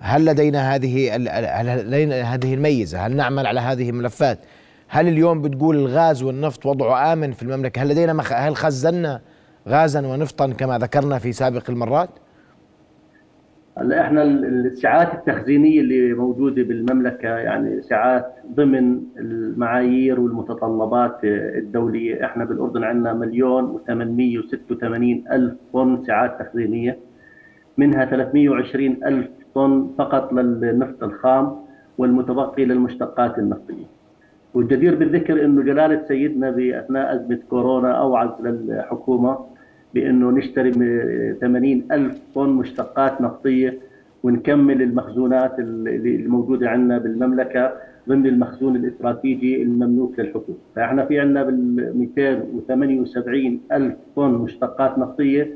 هل 0.00 0.24
لدينا 0.24 0.74
هذه 0.74 1.16
هل 1.60 1.86
لدينا 1.86 2.34
هذه 2.34 2.54
الميزة؟ 2.54 3.06
هل 3.06 3.16
نعمل 3.16 3.46
على 3.46 3.60
هذه 3.60 3.90
الملفات؟ 3.90 4.38
هل 4.88 5.08
اليوم 5.08 5.42
بتقول 5.42 5.76
الغاز 5.76 6.22
والنفط 6.22 6.66
وضعه 6.66 7.12
آمن 7.12 7.32
في 7.32 7.42
المملكة؟ 7.42 7.82
هل 7.82 7.88
لدينا 7.88 8.12
مخ... 8.12 8.32
هل 8.32 8.56
خزنا 8.56 9.20
غازا 9.68 10.06
ونفطا 10.06 10.46
كما 10.52 10.78
ذكرنا 10.78 11.18
في 11.18 11.32
سابق 11.32 11.70
المرات 11.70 12.08
هلا 13.78 14.00
إحنا 14.00 14.22
الساعات 14.22 15.14
التخزينية 15.14 15.80
اللي 15.80 16.14
موجودة 16.14 16.62
بالمملكة 16.62 17.28
يعني 17.28 17.82
ساعات 17.82 18.26
ضمن 18.54 19.00
المعايير 19.18 20.20
والمتطلبات 20.20 21.18
الدولية، 21.24 22.24
إحنا 22.24 22.44
بالأردن 22.44 22.84
عندنا 22.84 23.12
مليون 23.12 23.78
و886 23.78 25.32
ألف 25.32 25.54
طن 25.72 26.04
ساعات 26.04 26.40
تخزينية 26.42 26.98
منها 27.78 28.04
320 28.04 29.04
ألف 29.04 29.28
طن 29.54 29.90
فقط 29.98 30.32
للنفط 30.32 31.02
الخام 31.02 31.56
والمتبقي 31.98 32.64
للمشتقات 32.64 33.38
النفطية. 33.38 33.86
والجدير 34.54 34.94
بالذكر 34.94 35.44
إنه 35.44 35.62
جلالة 35.62 36.02
سيدنا 36.08 36.50
بأثناء 36.50 37.14
أزمة 37.14 37.38
كورونا 37.50 37.92
اوعز 37.92 38.30
للحكومة 38.40 39.38
بأنه 39.94 40.30
نشتري 40.30 40.72
80 41.40 41.84
ألف 41.92 42.18
طن 42.34 42.48
مشتقات 42.48 43.20
نفطيه 43.20 43.78
ونكمل 44.22 44.82
المخزونات 44.82 45.58
اللي 45.58 46.16
الموجوده 46.16 46.70
عندنا 46.70 46.98
بالمملكة 46.98 47.72
ضمن 48.08 48.26
المخزون 48.26 48.76
الإستراتيجي 48.76 49.62
المملوك 49.62 50.18
للحكومه، 50.18 50.58
فإحنا 50.76 51.04
في 51.04 51.20
عندنا 51.20 51.42
بال 51.42 51.92
278 51.98 53.60
ألف 53.72 53.94
طن 54.16 54.30
مشتقات 54.30 54.98
نفطيه 54.98 55.52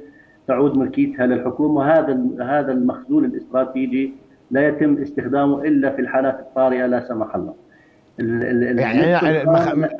تعود 0.48 0.76
ملكيتها 0.78 1.26
للحكومة. 1.26 1.74
وهذا 1.74 2.20
هذا 2.40 2.72
المخزون 2.72 3.24
الإستراتيجي 3.24 4.12
لا 4.50 4.68
يتم 4.68 4.96
استخدامه 4.96 5.64
إلا 5.64 5.90
في 5.90 6.00
الحالات 6.02 6.40
الطارئة 6.40 6.86
لا 6.86 7.08
سمح 7.08 7.34
الله. 7.34 7.54
يعني 8.80 9.42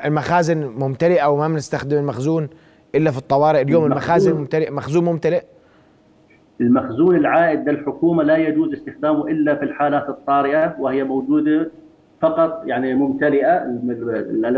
المخازن 0.05 0.57
ممتلئة 0.77 1.25
وما 1.25 1.47
بنستخدم 1.47 1.97
المخزون؟ 1.97 2.47
إلا 2.95 3.11
في 3.11 3.17
الطوارئ 3.17 3.61
اليوم 3.61 3.85
المخازن 3.85 4.33
ممتلئ 4.33 4.71
مخزون 4.71 5.03
ممتلئ؟ 5.03 5.41
المخزون 6.61 7.15
العائد 7.15 7.69
للحكومه 7.69 8.23
لا 8.23 8.37
يجوز 8.37 8.73
استخدامه 8.73 9.27
إلا 9.27 9.55
في 9.55 9.63
الحالات 9.63 10.09
الطارئة 10.09 10.75
وهي 10.79 11.03
موجودة 11.03 11.71
فقط 12.21 12.63
يعني 12.65 12.93
ممتلئة. 12.93 13.59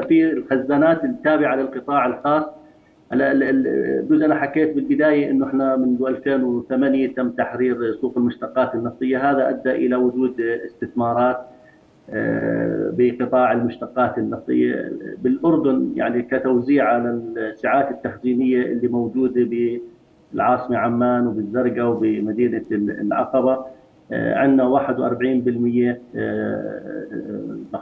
في 0.07 0.31
الخزانات 0.31 1.03
التابعة 1.03 1.55
للقطاع 1.55 2.05
الخاص. 2.05 2.43
الجزء 3.13 4.25
أنا 4.25 4.35
حكيت 4.35 4.75
بالبداية 4.75 5.31
إنه 5.31 5.47
إحنا 5.47 5.75
منذ 5.75 6.05
2008 6.07 7.13
تم 7.15 7.29
تحرير 7.29 7.93
سوق 8.01 8.17
المشتقات 8.17 8.75
النفطية. 8.75 9.31
هذا 9.31 9.49
أدى 9.49 9.71
إلى 9.71 9.95
وجود 9.95 10.41
استثمارات. 10.41 11.45
بقطاع 12.97 13.51
المشتقات 13.51 14.17
النفطية. 14.17 14.91
بالأردن 15.24 15.91
يعني 15.95 16.21
كتوزيع 16.21 16.83
على 16.85 17.09
الساعات 17.38 17.91
التخزينية 17.91 18.62
اللي 18.62 18.88
موجودة 18.88 19.50
بالعاصمة 20.33 20.77
عمان 20.77 21.27
وبالزرقاء 21.27 21.85
وبمدينة 21.91 22.63
العقبة 22.71 23.65
آه، 24.12 24.35
عندنا 24.35 24.63
41% 24.63 25.97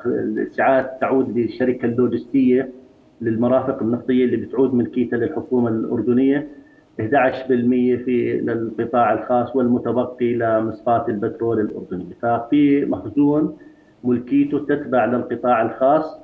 الساعات 0.05 0.97
تعود 1.01 1.37
للشركة 1.37 1.85
اللوجستية 1.85 2.69
للمرافق 3.21 3.83
النفطية 3.83 4.25
اللي 4.25 4.37
بتعود 4.37 4.73
ملكيتها 4.73 5.17
للحكومة 5.17 5.69
الأردنية 5.69 6.47
11% 7.01 7.03
في 8.05 8.41
للقطاع 8.45 9.13
الخاص 9.13 9.55
والمتبقي 9.55 10.33
لمصفات 10.33 11.09
البترول 11.09 11.59
الاردنيه 11.59 12.13
ففي 12.21 12.85
مخزون 12.85 13.57
ملكيته 14.03 14.59
تتبع 14.59 15.05
للقطاع 15.05 15.61
الخاص 15.61 16.19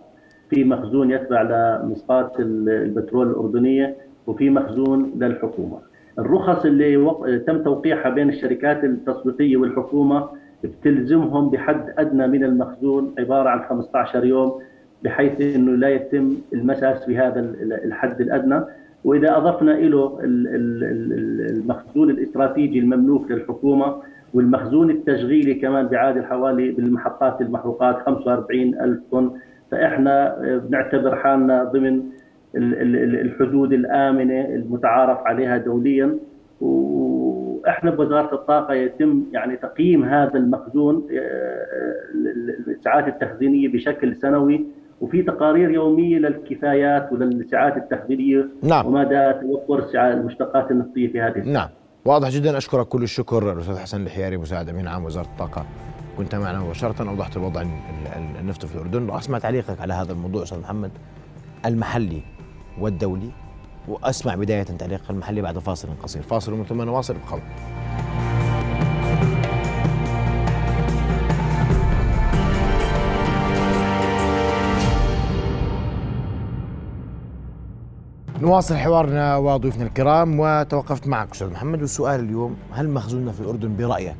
في 0.49 0.63
مخزون 0.63 1.11
يتبع 1.11 1.41
لمصفات 1.41 2.39
البترول 2.39 3.29
الأردنية 3.29 3.95
وفي 4.27 4.49
مخزون 4.49 5.11
للحكومة. 5.19 5.77
الرخص 6.19 6.65
اللي 6.65 7.13
تم 7.47 7.63
توقيعها 7.63 8.09
بين 8.09 8.29
الشركات 8.29 8.83
التسويقية 8.83 9.57
والحكومة 9.57 10.29
بتلزمهم 10.63 11.49
بحد 11.49 11.93
أدنى 11.97 12.27
من 12.27 12.43
المخزون 12.43 13.15
عبارة 13.19 13.49
عن 13.49 13.61
15 13.69 14.25
يوم 14.25 14.61
بحيث 15.03 15.55
أنه 15.55 15.71
لا 15.71 15.89
يتم 15.89 16.31
المساس 16.53 17.05
بهذا 17.05 17.39
الحد 17.85 18.21
الأدنى. 18.21 18.61
وإذا 19.03 19.37
أضفنا 19.37 19.71
له 19.71 20.19
المخزون 20.23 22.09
الاستراتيجي 22.09 22.79
المملوك 22.79 23.31
للحكومة 23.31 23.95
والمخزون 24.33 24.89
التشغيلي 24.89 25.53
كمان 25.53 25.87
بيعادل 25.87 26.25
حوالي 26.25 26.71
بالمحطات 26.71 27.41
المحروقات 27.41 27.97
45 28.05 28.61
ألف 28.61 28.99
طن. 29.11 29.31
فإحنا 29.71 30.35
بنعتبر 30.67 31.15
حالنا 31.15 31.63
ضمن 31.63 32.03
الحدود 32.55 33.73
الآمنة 33.73 34.45
المتعارف 34.45 35.19
عليها 35.19 35.57
دوليا. 35.57 36.17
وإحنا 36.61 37.91
بوزارة 37.91 38.35
الطاقة 38.35 38.73
يتم 38.73 39.23
يعني 39.31 39.57
تقييم 39.57 40.03
هذا 40.03 40.37
المخزون 40.37 41.07
الساعات 42.67 43.07
التخزينية 43.07 43.67
بشكل 43.67 44.15
سنوي. 44.15 44.65
وفي 45.01 45.21
تقارير 45.21 45.71
يومية 45.71 46.17
للكفايات 46.17 47.11
وللسعات 47.11 47.77
التحضيريه 47.77 48.47
نعم. 48.63 48.85
ومدى 48.85 49.33
توفر 49.33 49.83
المشتقات 49.95 50.71
النفطية 50.71 51.07
في 51.07 51.21
هذه. 51.21 51.51
نعم. 51.51 51.67
واضح 52.05 52.29
جدا 52.29 52.57
أشكرك 52.57 52.87
كل 52.87 53.03
الشكر. 53.03 53.53
الأستاذ 53.53 53.77
حسن 53.77 54.01
الحياري 54.01 54.37
مساعد 54.37 54.69
أمين 54.69 54.87
عام 54.87 55.05
وزارة 55.05 55.25
الطاقة. 55.25 55.65
كنت 56.17 56.35
معنا 56.35 56.59
مباشرة. 56.59 57.09
اوضحت 57.09 57.37
الوضع 57.37 57.61
ال- 57.61 57.67
ال- 58.15 58.37
النفط 58.39 58.65
في 58.65 58.75
الأردن 58.75 59.09
وأسمع 59.09 59.39
تعليقك 59.39 59.81
على 59.81 59.93
هذا 59.93 60.11
الموضوع 60.11 60.43
أستاذ 60.43 60.59
محمد 60.59 60.91
المحلي 61.65 62.21
والدولي. 62.79 63.29
وأسمع 63.87 64.35
بداية 64.35 64.63
تعليق 64.63 65.01
المحلي 65.09 65.41
بعد 65.41 65.59
فاصل 65.59 65.87
قصير. 66.03 66.21
فاصل 66.21 66.53
ومن 66.53 66.65
ثم 66.65 66.81
نواصل 66.81 67.15
بقول 67.27 67.41
نواصل 78.41 78.75
حوارنا 78.75 79.37
وضيوفنا 79.37 79.83
الكرام 79.83 80.39
وتوقفت 80.39 81.07
معك 81.07 81.31
أستاذ 81.31 81.49
محمد. 81.49 81.81
والسؤال 81.81 82.19
اليوم 82.19 82.57
هل 82.71 82.89
مخزوننا 82.89 83.31
في 83.31 83.39
الأردن 83.39 83.75
برأيك 83.75 84.15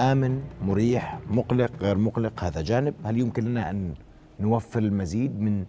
آمن 0.00 0.40
مريح 0.62 1.18
مقلق 1.30 1.70
غير 1.80 1.98
مقلق؟ 1.98 2.44
هذا 2.44 2.60
جانب. 2.60 2.94
هل 3.04 3.18
يمكن 3.18 3.44
لنا 3.44 3.70
أن 3.70 3.94
نوفر 4.40 4.78
المزيد 4.78 5.40
من 5.40 5.64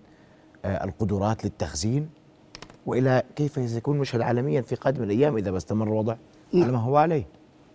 آه، 0.66 0.84
القدرات 0.84 1.46
للتخزين؟ 1.46 2.10
وإلى 2.86 3.24
كيف 3.36 3.70
سيكون 3.70 3.96
المشهد 3.96 4.22
عالميا 4.22 4.62
في 4.62 4.76
قادم 4.76 5.04
الأيام 5.04 5.38
إذا 5.38 5.52
ما 5.52 5.58
استمر 5.58 5.88
الوضع 5.88 6.16
على 6.54 6.72
ما 6.72 6.80
هو 6.80 6.98
عليه؟ 6.98 7.28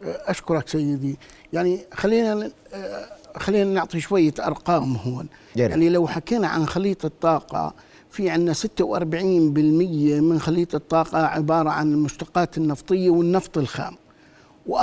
أشكرك 0.02 0.68
سيدي. 0.68 1.18
يعني 1.52 1.80
خلينا 1.94 2.50
آه، 2.74 3.06
خلينا 3.36 3.72
نعطي 3.72 4.00
شوية 4.00 4.34
أرقام 4.40 4.96
هون. 4.96 5.28
يعني 5.56 5.88
لو 5.88 6.06
حكينا 6.06 6.48
عن 6.48 6.66
خليط 6.66 7.04
الطاقة 7.04 7.74
في 8.16 8.30
عندنا 8.30 8.52
46% 8.54 8.58
من 10.22 10.38
خليط 10.40 10.74
الطاقة 10.74 11.18
عبارة 11.18 11.70
عن 11.70 11.92
المشتقات 11.92 12.58
النفطية 12.58 13.10
والنفط 13.10 13.58
الخام. 13.58 13.94
و44% 14.68 14.78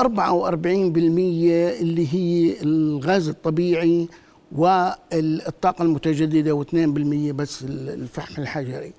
اللي 1.81 2.13
هي 2.13 2.55
الغاز 2.61 3.27
الطبيعي 3.29 4.07
والطاقة 4.51 5.81
المتجددة 5.83 6.63
و2% 6.63 6.75
بس 7.35 7.63
الفحم 7.69 8.41
الحجري. 8.41 8.93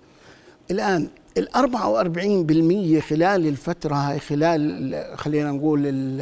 الآن 0.71 1.09
ال 1.39 1.49
44% 1.49 3.01
خلال 3.03 3.47
الفترة 3.47 3.95
هاي 3.95 4.19
خلال 4.19 5.05
خلينا 5.19 5.51
نقول 5.53 5.81
ال 5.87 6.21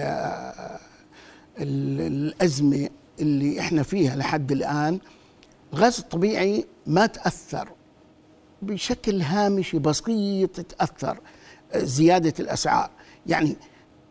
ال 1.60 2.00
الأزمة 2.00 2.88
اللي 3.20 3.60
إحنا 3.60 3.82
فيها 3.82 4.16
لحد 4.16 4.52
الآن 4.52 4.98
الغاز 5.72 5.98
الطبيعي 5.98 6.64
ما 6.86 7.06
تأثر. 7.06 7.68
بشكل 8.62 9.22
هامشي 9.22 9.78
بسيط 9.78 10.60
تأثر 10.60 11.18
زيادة 11.76 12.34
الأسعار. 12.40 12.90
يعني 13.26 13.56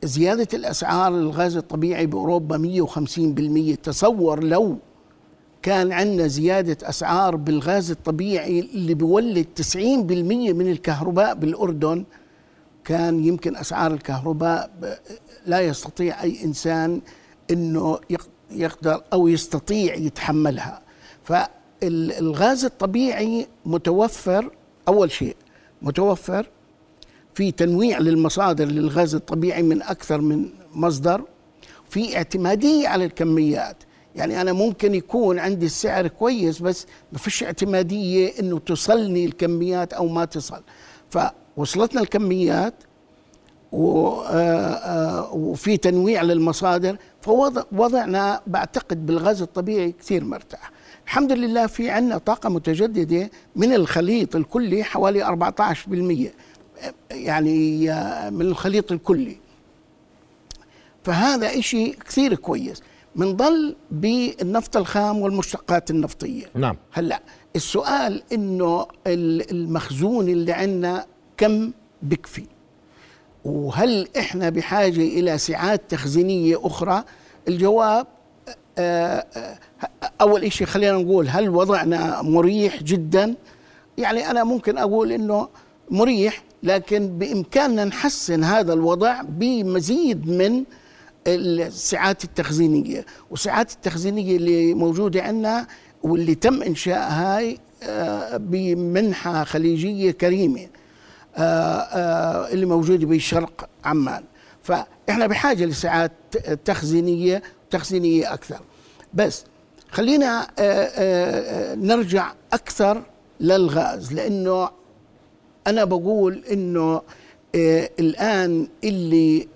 زيادة 0.03 0.47
الأسعار 0.53 1.15
الغاز 1.15 1.57
الطبيعي 1.57 2.05
بأوروبا 2.05 2.57
150% 2.57 3.75
تصور 3.83 4.43
لو 4.43 4.77
كان 5.61 5.91
عندنا 5.91 6.27
زيادة 6.27 6.89
أسعار 6.89 7.35
بالغاز 7.35 7.91
الطبيعي 7.91 8.59
اللي 8.59 8.93
بيولد 8.93 9.47
90% 9.55 9.77
من 10.53 10.71
الكهرباء 10.71 11.35
بالأردن 11.35 12.05
كان 12.85 13.25
يمكن 13.25 13.55
أسعار 13.55 13.93
الكهرباء 13.93 14.69
لا 15.45 15.59
يستطيع 15.61 16.23
أي 16.23 16.43
إنسان 16.43 17.01
أنه 17.51 17.99
يق- 18.09 18.29
يقدر 18.51 19.03
أو 19.13 19.27
يستطيع 19.27 19.95
يتحملها. 19.95 20.81
فالغاز 21.81 22.65
الطبيعي 22.65 23.47
متوفر 23.65 24.51
أول 24.87 25.11
شيء 25.11 25.35
متوفر 25.81 26.47
في 27.33 27.51
تنويع 27.51 27.99
للمصادر 27.99 28.65
للغاز 28.65 29.15
الطبيعي 29.15 29.63
من 29.63 29.81
أكثر 29.81 30.21
من 30.21 30.49
مصدر 30.73 31.23
في 31.89 32.17
اعتمادية 32.17 32.87
على 32.87 33.05
الكميات. 33.05 33.77
يعني 34.15 34.41
أنا 34.41 34.53
ممكن 34.53 34.95
يكون 34.95 35.39
عندي 35.39 35.65
السعر 35.65 36.07
كويس 36.07 36.59
بس 36.59 36.85
ما 37.11 37.17
فيش 37.17 37.43
اعتمادية 37.43 38.39
إنه 38.39 38.59
توصلني 38.59 39.25
الكميات 39.25 39.93
أو 39.93 40.07
ما 40.07 40.25
تصل. 40.25 40.61
فوصلتنا 41.09 42.01
الكميات 42.01 42.73
آه، 43.73 44.25
آه، 44.25 45.33
وفي 45.33 45.77
تنويع 45.77 46.21
للمصادر 46.21 46.97
فوضعنا 47.21 48.41
بعتقد 48.47 49.05
بالغاز 49.05 49.41
الطبيعي 49.41 49.91
كثير 49.91 50.23
مرتاح. 50.23 50.71
الحمد 51.11 51.31
لله 51.31 51.67
في 51.67 51.89
عندنا 51.89 52.17
طاقة 52.17 52.49
متجددة 52.49 53.29
من 53.55 53.73
الخليط 53.73 54.35
الكلي 54.35 54.83
حوالي 54.83 55.23
14% 55.25 56.31
يعني 57.11 57.91
آه، 57.91 58.29
من 58.29 58.41
الخليط 58.41 58.91
الكلي. 58.91 59.37
فهذا 61.03 61.59
إشي 61.59 61.91
كثير 61.91 62.35
كويس. 62.35 62.81
بنضل 63.15 63.75
بالنفط 63.91 64.77
الخام 64.77 65.17
والمشتقات 65.21 65.91
النفطية. 65.91 66.45
نعم. 66.55 66.77
هلأ 66.91 67.21
السؤال 67.55 68.23
ال- 68.33 69.51
المخزون 69.51 70.29
اللي 70.29 70.51
عندنا 70.51 71.05
كم 71.37 71.71
بكفي؟ 72.01 72.45
وهل 73.45 74.07
إحنا 74.17 74.49
بحاجة 74.49 75.01
إلى 75.01 75.37
سعات 75.37 75.81
تخزينية 75.89 76.59
أخرى؟ 76.63 77.03
الجواب 77.47 78.07
أول 80.21 80.53
شيء 80.53 80.67
خلينا 80.67 80.97
نقول 80.97 81.27
هل 81.29 81.49
وضعنا 81.49 82.21
مريح 82.21 82.83
جدا؟ 82.83 83.35
يعني 83.97 84.31
أنا 84.31 84.43
ممكن 84.43 84.77
أقول 84.77 85.11
إنه 85.11 85.49
مريح 85.89 86.43
لكن 86.63 87.17
بإمكاننا 87.17 87.85
نحسن 87.85 88.43
هذا 88.43 88.73
الوضع 88.73 89.21
بمزيد 89.21 90.27
من 90.27 90.63
السعات 91.27 92.23
التخزينية. 92.23 93.05
والسعات 93.31 93.71
التخزينية 93.71 94.35
اللي 94.37 94.73
موجودة 94.73 95.23
عندنا 95.23 95.67
واللي 96.03 96.35
تم 96.35 96.61
انشائها 96.63 97.55
آه، 97.83 98.37
بمنحة 98.37 99.43
خليجية 99.43 100.11
كريمة 100.11 100.67
آه، 101.37 101.41
آه، 101.41 102.53
اللي 102.53 102.65
موجودة 102.65 103.07
بشرق 103.07 103.69
عمان. 103.85 104.23
فإحنا 104.63 105.27
بحاجة 105.27 105.65
لسعات 105.65 106.11
تخزينية 106.65 107.43
تخزينية 107.71 108.33
أكثر. 108.33 108.59
بس 109.13 109.45
خلينا 109.91 110.41
آه، 110.41 110.61
آه، 110.61 111.71
آه، 111.71 111.75
نرجع 111.75 112.33
أكثر 112.53 113.03
للغاز 113.39 114.13
لأنه 114.13 114.69
أنا 115.67 115.83
بقول 115.83 116.43
إنه 116.51 117.01
الآن 117.99 118.67
اللي 118.83 119.47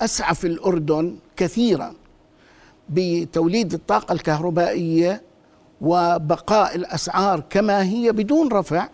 أسعف 0.00 0.44
الأردن 0.44 1.16
كثيرا 1.36 1.94
بتوليد 2.88 3.74
الطاقة 3.74 4.12
الكهربائية 4.12 5.22
وبقاء 5.80 6.76
الأسعار 6.76 7.42
كما 7.50 7.82
هي 7.82 8.12
بدون 8.12 8.48
رفع 8.52 8.88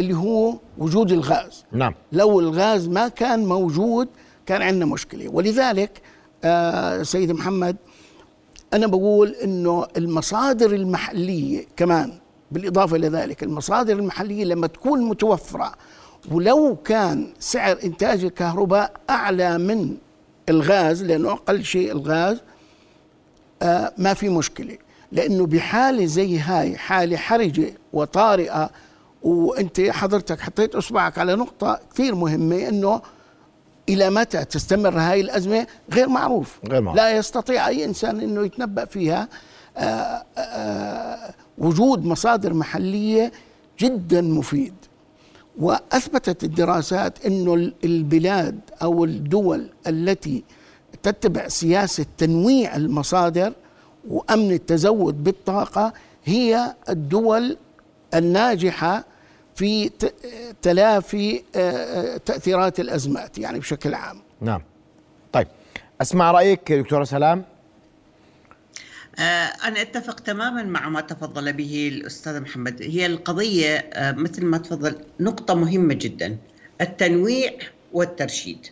اللي 0.00 0.16
هو 0.16 0.54
وجود 0.78 1.12
الغاز. 1.12 1.64
نعم. 1.72 1.94
لو 2.12 2.40
الغاز 2.40 2.88
ما 2.88 3.08
كان 3.08 3.44
موجود 3.44 4.08
كان 4.46 4.62
عندنا 4.62 4.86
مشكلة. 4.86 5.28
ولذلك 5.28 6.02
آه 6.44 7.02
سيد 7.02 7.32
محمد 7.32 7.76
أنا 8.74 8.86
بقول 8.86 9.28
إنه 9.30 9.86
المصادر 9.96 10.72
المحلية 10.74 11.66
كمان 11.76 12.12
بالإضافة 12.50 12.96
إلى 12.96 13.08
ذلك 13.08 13.42
المصادر 13.42 13.92
المحلية 13.98 14.44
لما 14.44 14.66
تكون 14.66 15.02
متوفرة 15.02 15.72
ولو 16.30 16.76
كان 16.84 17.32
سعر 17.38 17.78
إنتاج 17.84 18.24
الكهرباء 18.24 18.92
أعلى 19.10 19.58
من 19.58 19.96
الغاز 20.48 21.02
لأنه 21.02 21.32
أقل 21.32 21.64
شيء 21.64 21.92
الغاز 21.92 22.40
آه 23.62 23.92
ما 23.98 24.14
في 24.14 24.28
مشكلة. 24.28 24.78
لأنه 25.12 25.46
بحالة 25.46 26.06
زي 26.06 26.38
هاي 26.38 26.76
حالة 26.78 27.16
حرجة 27.16 27.74
وطارئة 27.92 28.70
وأنت 29.22 29.80
حضرتك 29.80 30.40
حطيت 30.40 30.74
إصبعك 30.74 31.18
على 31.18 31.34
نقطة 31.34 31.80
كثير 31.94 32.14
مهمة 32.14 32.68
إنه 32.68 33.00
إلى 33.88 34.10
متى 34.10 34.44
تستمر 34.44 34.98
هاي 34.98 35.20
الأزمة؟ 35.20 35.66
غير 35.92 36.08
معروف. 36.08 36.58
غير 36.68 36.80
معروف. 36.80 37.00
لا 37.00 37.16
يستطيع 37.16 37.68
أي 37.68 37.84
إنسان 37.84 38.20
إنه 38.20 38.44
يتنبأ 38.44 38.84
فيها. 38.84 39.28
آآ 39.76 40.24
آآ 40.38 41.34
وجود 41.58 42.04
مصادر 42.04 42.54
محلية 42.54 43.32
جدا 43.80 44.20
مفيد. 44.20 44.74
وأثبتت 45.58 46.44
الدراسات 46.44 47.26
إنه 47.26 47.72
البلاد 47.84 48.60
أو 48.82 49.04
الدول 49.04 49.70
التي 49.86 50.44
تتبع 51.02 51.48
سياسة 51.48 52.06
تنويع 52.18 52.76
المصادر 52.76 53.52
وأمن 54.08 54.52
التزود 54.52 55.24
بالطاقة 55.24 55.92
هي 56.24 56.74
الدول 56.88 57.56
الناجحة 58.14 59.04
في 59.56 59.88
ت- 59.88 60.14
تلافي 60.62 61.42
آه، 61.56 62.16
تأثيرات 62.16 62.80
الأزمات 62.80 63.38
يعني 63.38 63.58
بشكل 63.58 63.94
عام. 63.94 64.20
نعم. 64.40 64.62
طيب 65.32 65.46
أسمع 66.00 66.30
رأيك 66.30 66.72
دكتورة 66.72 67.04
سلام. 67.04 67.44
آه، 69.18 69.20
أنا 69.64 69.82
أتفق 69.82 70.20
تماما 70.20 70.62
مع 70.62 70.88
ما 70.88 71.00
تفضل 71.00 71.52
به 71.52 71.88
الأستاذ 71.92 72.40
محمد. 72.40 72.82
هي 72.82 73.06
القضية 73.06 73.76
آه، 73.76 74.12
مثل 74.12 74.44
ما 74.44 74.58
تفضل 74.58 74.96
نقطة 75.20 75.54
مهمة 75.54 75.94
جدا 75.94 76.36
التنويع 76.80 77.52
والترشيد. 77.92 78.66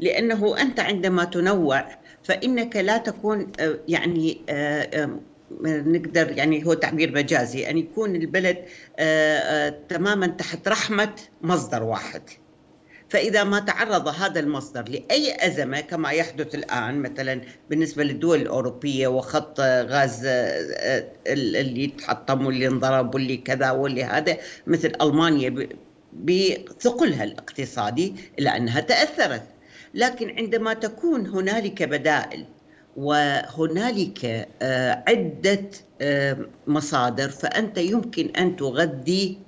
لأنه 0.00 0.60
أنت 0.60 0.80
عندما 0.80 1.24
تنوع 1.24 1.84
فإنك 2.24 2.76
لا 2.76 2.98
تكون 2.98 3.52
آه، 3.60 3.78
يعني 3.88 4.38
نقدر 5.62 6.38
يعني 6.38 6.66
هو 6.66 6.74
تعبير 6.74 7.14
مجازي 7.14 7.70
أن 7.70 7.78
يكون 7.78 8.16
البلد 8.16 8.56
تماما 9.88 10.26
تحت 10.26 10.68
رحمة 10.68 11.12
مصدر 11.42 11.82
واحد. 11.82 12.22
فإذا 13.10 13.44
ما 13.44 13.60
تعرض 13.60 14.08
هذا 14.08 14.40
المصدر 14.40 14.88
لأي 14.88 15.46
أزمة 15.46 15.80
كما 15.80 16.10
يحدث 16.10 16.54
الآن 16.54 17.02
مثلا 17.02 17.40
بالنسبة 17.70 18.04
للدول 18.04 18.40
الأوروبية 18.40 19.08
وخط 19.08 19.60
غاز 19.60 20.22
آه، 20.26 21.04
اللي 21.26 21.86
تحطم 21.86 22.46
واللي 22.46 22.66
انضرب 22.66 23.14
واللي 23.14 23.36
كذا 23.36 23.70
واللي 23.70 24.04
هذا 24.04 24.36
مثل 24.66 24.92
ألمانيا 25.02 25.68
بثقلها 26.12 27.24
الاقتصادي 27.24 28.14
إلا 28.38 28.56
أنها 28.56 28.80
تأثرت. 28.80 29.42
لكن 29.94 30.30
عندما 30.38 30.74
تكون 30.74 31.26
هنالك 31.26 31.82
بدائل 31.82 32.44
وهنالك 32.96 34.48
آه، 34.62 35.04
عدة 35.08 35.70
آه، 36.00 36.36
مصادر 36.66 37.28
فأنت 37.28 37.78
يمكن 37.78 38.26
أن 38.26 38.56
تغذي 38.56 39.38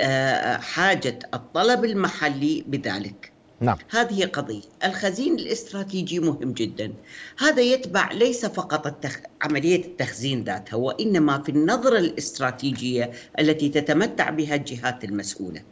آه، 0.00 0.56
حاجة 0.56 1.18
الطلب 1.34 1.84
المحلي 1.84 2.64
بذلك. 2.66 3.32
نعم. 3.60 3.76
هذه 3.90 4.24
قضية. 4.24 4.62
الخزين 4.84 5.34
الاستراتيجي 5.34 6.20
مهم 6.20 6.52
جدا. 6.52 6.92
هذا 7.38 7.62
يتبع 7.62 8.12
ليس 8.12 8.46
فقط 8.46 8.86
التخ... 8.86 9.16
عملية 9.42 9.84
التخزين 9.84 10.44
ذاتها 10.44 10.76
وإنما 10.76 11.42
في 11.42 11.48
النظرة 11.48 11.98
الاستراتيجية 11.98 13.10
التي 13.38 13.68
تتمتع 13.68 14.30
بها 14.30 14.54
الجهات 14.54 15.04
المسؤولة. 15.04 15.62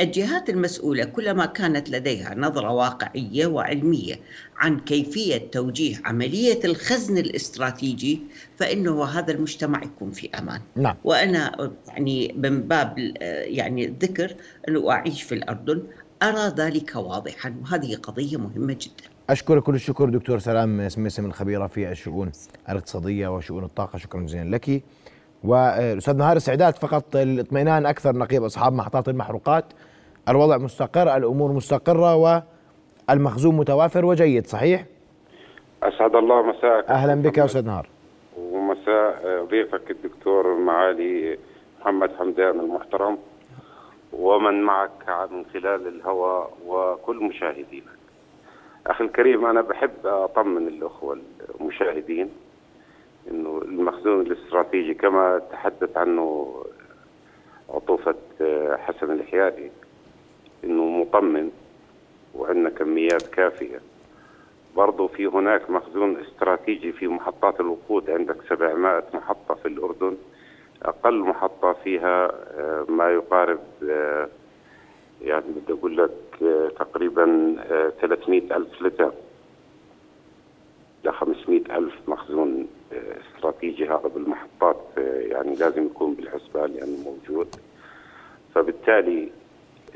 الجهات 0.00 0.50
المسؤولة 0.50 1.04
كلما 1.04 1.46
كانت 1.46 1.90
لديها 1.90 2.34
نظرة 2.34 2.70
واقعية 2.70 3.46
وعلمية 3.46 4.20
عن 4.56 4.80
كيفية 4.80 5.50
توجيه 5.52 5.96
عملية 6.04 6.60
الخزن 6.64 7.18
الاستراتيجي 7.18 8.20
فإنه 8.56 9.04
هذا 9.04 9.32
المجتمع 9.32 9.82
يكون 9.82 10.10
في 10.10 10.30
أمان. 10.38 10.60
نعم. 10.76 10.96
وأنا 11.04 11.70
يعني 11.88 12.34
من 12.36 12.62
باب 12.62 12.94
يعني 13.30 13.84
الذكر 13.84 14.34
أنه 14.68 14.90
أعيش 14.90 15.22
في 15.22 15.34
الأردن 15.34 15.82
أرى 16.22 16.54
ذلك 16.56 16.96
واضحا 16.96 17.54
وهذه 17.62 17.96
قضية 17.96 18.36
مهمة 18.36 18.72
جدا. 18.72 19.10
أشكرك 19.30 19.62
كل 19.62 19.74
الشكر 19.74 20.08
دكتور 20.08 20.38
سلام 20.38 20.88
سمسم 20.88 21.26
الخبيرة 21.26 21.66
في 21.66 21.90
الشؤون 21.90 22.32
الاقتصادية 22.68 23.28
وشؤون 23.28 23.64
الطاقة. 23.64 23.98
شكرا 23.98 24.20
جزيلا 24.20 24.56
لك. 24.56 24.82
والاستاذ 25.44 26.16
نهار 26.16 26.36
السعدات 26.36 26.78
فقط 26.78 27.16
الاطمئنان 27.16 27.86
أكثر 27.86 28.16
نقيب 28.16 28.44
أصحاب 28.44 28.72
محطات 28.72 29.08
المحروقات. 29.08 29.64
الوضع 30.28 30.58
مستقر 30.58 31.16
الأمور 31.16 31.52
مستقرة 31.52 32.42
والمخزون 33.08 33.56
متوافر 33.56 34.04
وجيد 34.04 34.46
صحيح؟ 34.46 34.84
أسعد 35.82 36.16
الله 36.16 36.42
مساءك. 36.42 36.84
أهلا 36.84 37.22
بك 37.22 37.38
يا 37.38 37.44
أستاذ 37.44 37.66
نهار 37.66 37.88
ومساء 38.38 39.44
ضيفك 39.50 39.90
الدكتور 39.90 40.54
معالي 40.54 41.38
محمد 41.80 42.10
حمدان 42.18 42.60
المحترم 42.60 43.18
ومن 44.12 44.62
معك 44.62 44.90
من 45.30 45.44
خلال 45.52 45.88
الهواء 45.88 46.50
وكل 46.66 47.16
مشاهدينك. 47.16 48.00
أخي 48.86 49.04
الكريم 49.04 49.46
أنا 49.46 49.60
بحب 49.60 50.06
أطمن 50.06 50.68
الأخوة 50.68 51.18
المشاهدين 51.60 52.30
إنه 53.30 53.62
المخزون 53.64 54.20
الاستراتيجي 54.20 54.94
كما 54.94 55.40
تحدث 55.52 55.96
عنه 55.96 56.54
عطوفة 57.70 58.14
حسن 58.76 59.10
الحيادي 59.10 59.70
إنه 60.64 60.84
مطمن 60.84 61.50
وعندنا 62.34 62.70
كميات 62.70 63.26
كافية. 63.26 63.80
برضو 64.76 65.08
في 65.08 65.26
هناك 65.26 65.70
مخزون 65.70 66.16
استراتيجي 66.16 66.92
في 66.92 67.08
محطات 67.08 67.60
الوقود 67.60 68.10
عندك 68.10 68.36
700 68.48 69.04
محطة 69.14 69.54
في 69.54 69.68
الأردن. 69.68 70.16
أقل 70.82 71.18
محطة 71.18 71.72
فيها 71.72 72.30
آه، 72.58 72.86
ما 72.88 73.10
يقارب 73.10 73.60
آه، 73.90 74.28
يعني 75.22 75.44
بدي 75.56 75.72
أقول 75.72 75.96
لك 75.96 76.42
آه، 76.42 76.68
تقريبا 76.68 77.56
300 78.00 78.56
ألف 78.56 78.82
لتر. 78.82 79.12
ل 81.04 81.10
500 81.10 81.60
ألف 81.78 81.94
مخزون 82.08 82.68
استراتيجي 82.92 83.88
هذا 83.88 84.10
بالمحطات 84.14 84.84
يعني 84.96 85.54
لازم 85.54 85.86
يكون 85.86 86.14
بالحسبان 86.14 86.74
يعني 86.74 86.96
موجود. 87.04 87.56
فبالتالي 88.54 89.28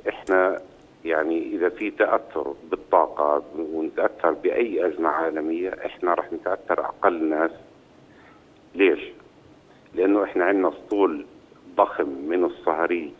إحنا 0.09 0.61
يعني 1.05 1.43
إذا 1.43 1.69
في 1.69 1.91
تأثر 1.91 2.55
بالطاقة 2.71 3.43
ونتأثر 3.59 4.31
بأي 4.33 4.87
أزمة 4.87 5.09
عالمية 5.09 5.71
إحنا 5.87 6.15
راح 6.15 6.33
نتأثر 6.33 6.81
أقل 6.81 7.25
ناس. 7.25 7.51
ليش؟ 8.75 9.01
لأنه 9.95 10.25
إحنا 10.25 10.45
عندنا 10.45 10.69
اسطول 10.69 11.27
ضخم 11.77 12.09
من 12.09 12.45
الصهاريج 12.45 13.13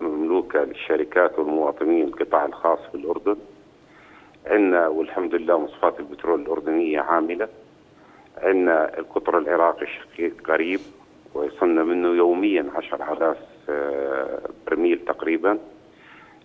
المملوكة 0.00 0.64
للشركات 0.64 1.38
والمواطنين 1.38 2.04
القطاع 2.04 2.44
الخاص 2.46 2.78
في 2.92 2.94
الاردن 2.94 3.36
عندنا 4.46 4.88
والحمد 4.88 5.34
لله 5.34 5.58
مصفات 5.58 6.00
البترول 6.00 6.40
الأردنية 6.40 7.00
عاملة. 7.00 7.48
عندنا 8.38 8.98
القطر 8.98 9.38
العراقي 9.38 9.86
قريب 10.46 10.80
ويصلنا 11.34 11.84
منه 11.84 12.08
يوميا 12.08 12.70
10000 12.76 13.36
برميل 14.66 15.04
تقريبا. 15.04 15.58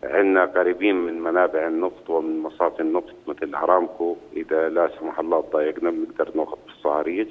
عندنا 0.03 0.45
قريبين 0.45 0.95
من 0.95 1.21
منابع 1.21 1.67
النفط 1.67 2.09
ومن 2.09 2.39
مصافي 2.39 2.79
النفط 2.79 3.15
مثل 3.27 3.55
أرامكو 3.55 4.15
إذا 4.36 4.69
لا 4.69 4.89
سمح 4.99 5.19
الله 5.19 5.41
تضايقنا 5.41 5.89
بنقدر 5.89 6.31
نأخذ 6.36 6.57
بالصهاريج 6.67 7.27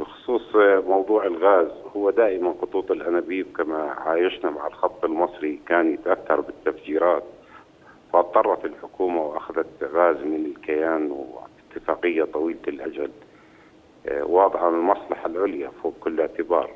بخصوص 0.00 0.56
موضوع 0.86 1.26
الغاز 1.26 1.68
هو 1.96 2.10
دائما 2.10 2.54
خطوط 2.62 2.90
الأنابيب 2.90 3.46
كما 3.56 3.82
عايشنا 3.82 4.50
مع 4.50 4.66
الخط 4.66 5.04
المصري 5.04 5.60
كان 5.66 5.94
يتأثر 5.94 6.40
بالتفجيرات. 6.40 7.22
فاضطرت 8.12 8.64
الحكومة 8.64 9.22
وأخذت 9.22 9.84
غاز 9.84 10.16
من 10.16 10.44
الكيان 10.46 11.10
واتفاقية 11.10 12.24
طويلة 12.24 12.60
الأجل. 12.68 13.10
آه، 14.06 14.24
واضعه 14.24 14.68
المصلحة 14.68 15.26
العليا 15.26 15.70
فوق 15.82 15.94
كل 16.00 16.20
اعتبار. 16.20 16.70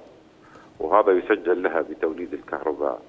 وهذا 0.81 1.13
يسجل 1.13 1.63
لها 1.63 1.81
بتوليد 1.81 2.35
الكهرباء. 2.35 3.01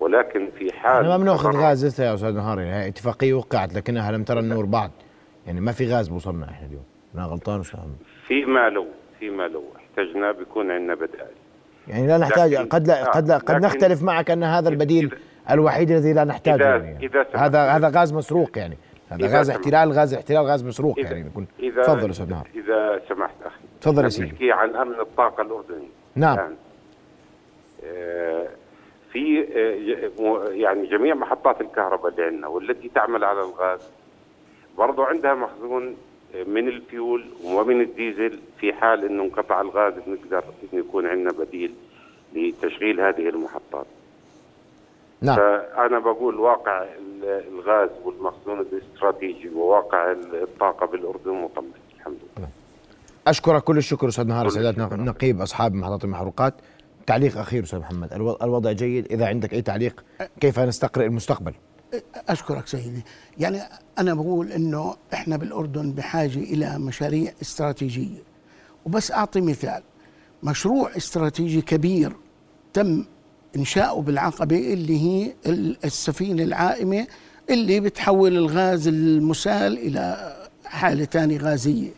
ولكن 0.00 0.48
في 0.58 0.72
حال 0.72 0.96
إحنا 0.96 1.08
ما 1.08 1.24
بناخذ 1.24 1.56
غاز 1.56 2.00
يا 2.00 2.14
أستاذ 2.14 2.34
نهار 2.34 2.60
يعني 2.60 2.88
اتفاقية 2.88 3.34
وقعت 3.34 3.74
لكنها 3.74 4.12
لم 4.12 4.24
ترى 4.24 4.40
النور 4.40 4.64
بعد. 4.64 4.90
يعني 5.46 5.60
ما 5.60 5.72
في 5.72 5.92
غاز 5.92 6.08
بوصلنا 6.08 6.44
إحنا 6.44 6.66
اليوم. 6.66 6.84
أنا 7.14 7.24
غلطان 7.24 7.60
أستاذ 7.60 7.80
فيما 8.26 8.68
لو 8.68 8.86
فيما 9.18 9.48
لو. 9.48 9.64
احتجنا 9.76 10.32
بيكون 10.32 10.70
عندنا 10.70 10.94
بدائل. 10.94 11.34
يعني 11.88 12.06
لا 12.06 12.18
نحتاج 12.18 12.54
قد 12.54 12.86
لا 12.86 13.04
قد 13.04 13.28
لا 13.28 13.38
قد 13.38 13.62
نختلف 13.62 14.02
معك 14.02 14.30
أن 14.30 14.44
هذا 14.44 14.68
البديل 14.68 15.14
الوحيد 15.50 15.90
الذي 15.90 16.12
لا 16.12 16.24
نحتاجه 16.24 16.76
إذا 16.76 16.84
يعني. 16.84 17.06
إذا 17.06 17.26
هذا 17.34 17.60
هذا 17.60 18.00
غاز 18.00 18.12
مسروق 18.12 18.58
يعني. 18.58 18.76
هذا 19.08 19.38
غاز 19.38 19.50
احتلال 19.50 19.92
غاز 19.92 20.14
احتلال 20.14 20.46
غاز 20.46 20.64
مسروق 20.64 20.98
إذا 20.98 21.12
يعني. 21.12 21.26
يكون 21.26 21.46
تفضل 21.82 22.10
أستاذ 22.10 22.30
نهار. 22.30 22.48
إذا 22.54 23.00
سمحت 23.08 23.34
أخي. 23.44 23.60
تفضل 23.80 24.04
يا 24.04 24.08
سيدي. 24.08 24.32
نحكي 24.32 24.52
عن 24.52 24.76
أمن 24.76 25.00
الطاقة 25.00 25.42
الاردني 25.42 25.88
نعم. 26.14 26.36
يعني 26.36 26.54
في 29.12 29.42
يعني 30.50 30.86
جميع 30.86 31.14
محطات 31.14 31.60
الكهرباء 31.60 32.10
اللي 32.12 32.24
عندنا 32.24 32.46
والتي 32.46 32.88
تعمل 32.88 33.24
على 33.24 33.40
الغاز 33.40 33.80
برضو 34.78 35.02
عندها 35.02 35.34
مخزون 35.34 35.96
من 36.46 36.68
الفيول 36.68 37.24
ومن 37.44 37.80
الديزل 37.80 38.38
في 38.60 38.72
حال 38.72 39.04
إنه 39.04 39.22
انقطع 39.22 39.60
الغاز 39.60 39.92
نقدر 40.06 40.44
إنه 40.62 40.80
يكون 40.80 41.06
عندنا 41.06 41.32
بديل 41.32 41.74
لتشغيل 42.34 43.00
هذه 43.00 43.28
المحطات. 43.28 43.86
نعم 45.20 45.36
فأنا 45.36 45.98
بقول 45.98 46.40
واقع 46.40 46.86
الغاز 47.22 47.90
والمخزون 48.04 48.60
الاستراتيجي 48.60 49.48
وواقع 49.48 50.12
الطاقة 50.12 50.86
بالأردن 50.86 51.32
مطمئن 51.32 51.72
الحمد 51.96 52.16
لله. 52.22 52.46
نعم. 52.46 52.50
أشكرك 53.26 53.62
كل 53.62 53.76
الشكر 53.76 54.08
أستاذ 54.08 54.26
نهار 54.26 54.48
سادات 54.48 54.78
نقيب 54.78 55.40
أصحاب 55.40 55.74
محطات 55.74 56.04
المحروقات 56.04 56.54
تعليق 57.06 57.38
أخير 57.38 57.64
أستاذ 57.64 57.78
محمد. 57.78 58.12
الوضع 58.42 58.72
جيد؟ 58.72 59.12
إذا 59.12 59.26
عندك 59.26 59.52
أي 59.52 59.62
تعليق 59.62 60.04
كيف 60.40 60.58
نستقرئ 60.58 61.06
المستقبل؟ 61.06 61.54
أشكرك 62.28 62.66
سيدي. 62.66 63.04
يعني 63.38 63.60
أنا 63.98 64.14
بقول 64.14 64.52
إنه 64.52 64.96
إحنا 65.14 65.36
بالأردن 65.36 65.92
بحاجة 65.92 66.38
إلى 66.38 66.78
مشاريع 66.78 67.32
استراتيجية. 67.42 68.22
وبس 68.86 69.12
أعطي 69.12 69.40
مثال. 69.40 69.82
مشروع 70.42 70.96
استراتيجي 70.96 71.62
كبير 71.62 72.16
تم 72.72 73.04
إنشاؤه 73.56 74.02
بالعقبة 74.02 74.72
اللي 74.72 75.00
هي 75.00 75.34
السفينة 75.84 76.42
العائمة 76.42 77.06
اللي 77.50 77.80
بتحول 77.80 78.36
الغاز 78.36 78.88
المسال 78.88 79.78
إلى 79.78 80.36
حالة 80.64 81.04
ثانية 81.04 81.38
غازية. 81.38 81.90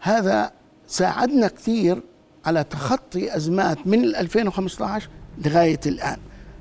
هذا 0.00 0.52
ساعدنا 0.86 1.48
كثير 1.48 2.02
على 2.44 2.64
تخطي 2.64 3.36
أزمات 3.36 3.86
من 3.86 4.04
2015 4.04 5.08
لغاية 5.44 5.80
الآن. 5.86 6.16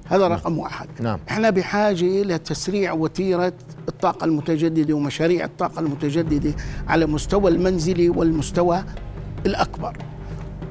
هذا 0.07 0.27
رقم 0.27 0.57
واحد. 0.59 0.87
نعم. 0.99 1.19
إحنا 1.29 1.49
بحاجة 1.49 2.21
إلى 2.21 2.37
تسريع 2.37 2.91
وتيرة 2.93 3.53
الطاقة 3.89 4.25
المتجددة 4.25 4.93
ومشاريع 4.93 5.45
الطاقة 5.45 5.79
المتجددة 5.79 6.53
على 6.87 7.05
مستوى 7.05 7.51
المنزلي 7.51 8.09
والمستوى 8.09 8.83
الأكبر. 9.45 9.97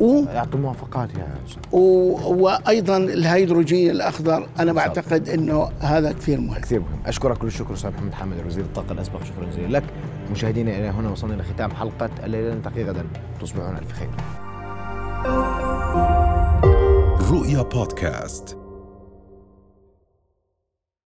و 0.01 0.25
يعطوا 0.35 0.61
موافقات 0.61 1.11
يا 1.15 1.29
أستاذ. 1.47 1.63
و- 1.73 2.35
وأيضا 2.45 2.97
الهيدروجين 2.97 3.91
الأخضر 3.91 4.49
أنا 4.59 4.73
بعتقد 4.73 5.29
إنه 5.29 5.69
هذا 5.81 6.13
كثير 6.13 6.41
مهم. 6.41 6.55
كثير 6.61 6.81
مهم. 6.81 7.01
أشكرك 7.07 7.39
كل 7.39 7.47
الشكر 7.47 7.75
أستاذ 7.75 7.91
محمد 7.91 8.13
حامد 8.13 8.47
وزير 8.47 8.65
الطاقة 8.65 8.93
الأسبق. 8.93 9.25
شكرا 9.25 9.47
جزيلا 9.51 9.79
لك. 9.79 9.85
مشاهدينا 10.33 10.71
إلى 10.79 10.89
هنا 10.89 11.11
وصلنا 11.11 11.35
إلى 11.35 11.43
ختام 11.43 11.71
حلقة 11.71 12.11
الليلة. 12.25 12.55
نلتقي 12.55 12.85
غدا. 12.85 13.05
تصبحون 13.41 13.77
ألف 13.77 13.93
خير. 13.93 14.11
رؤيا 17.31 17.63
بودكاست. 17.63 18.60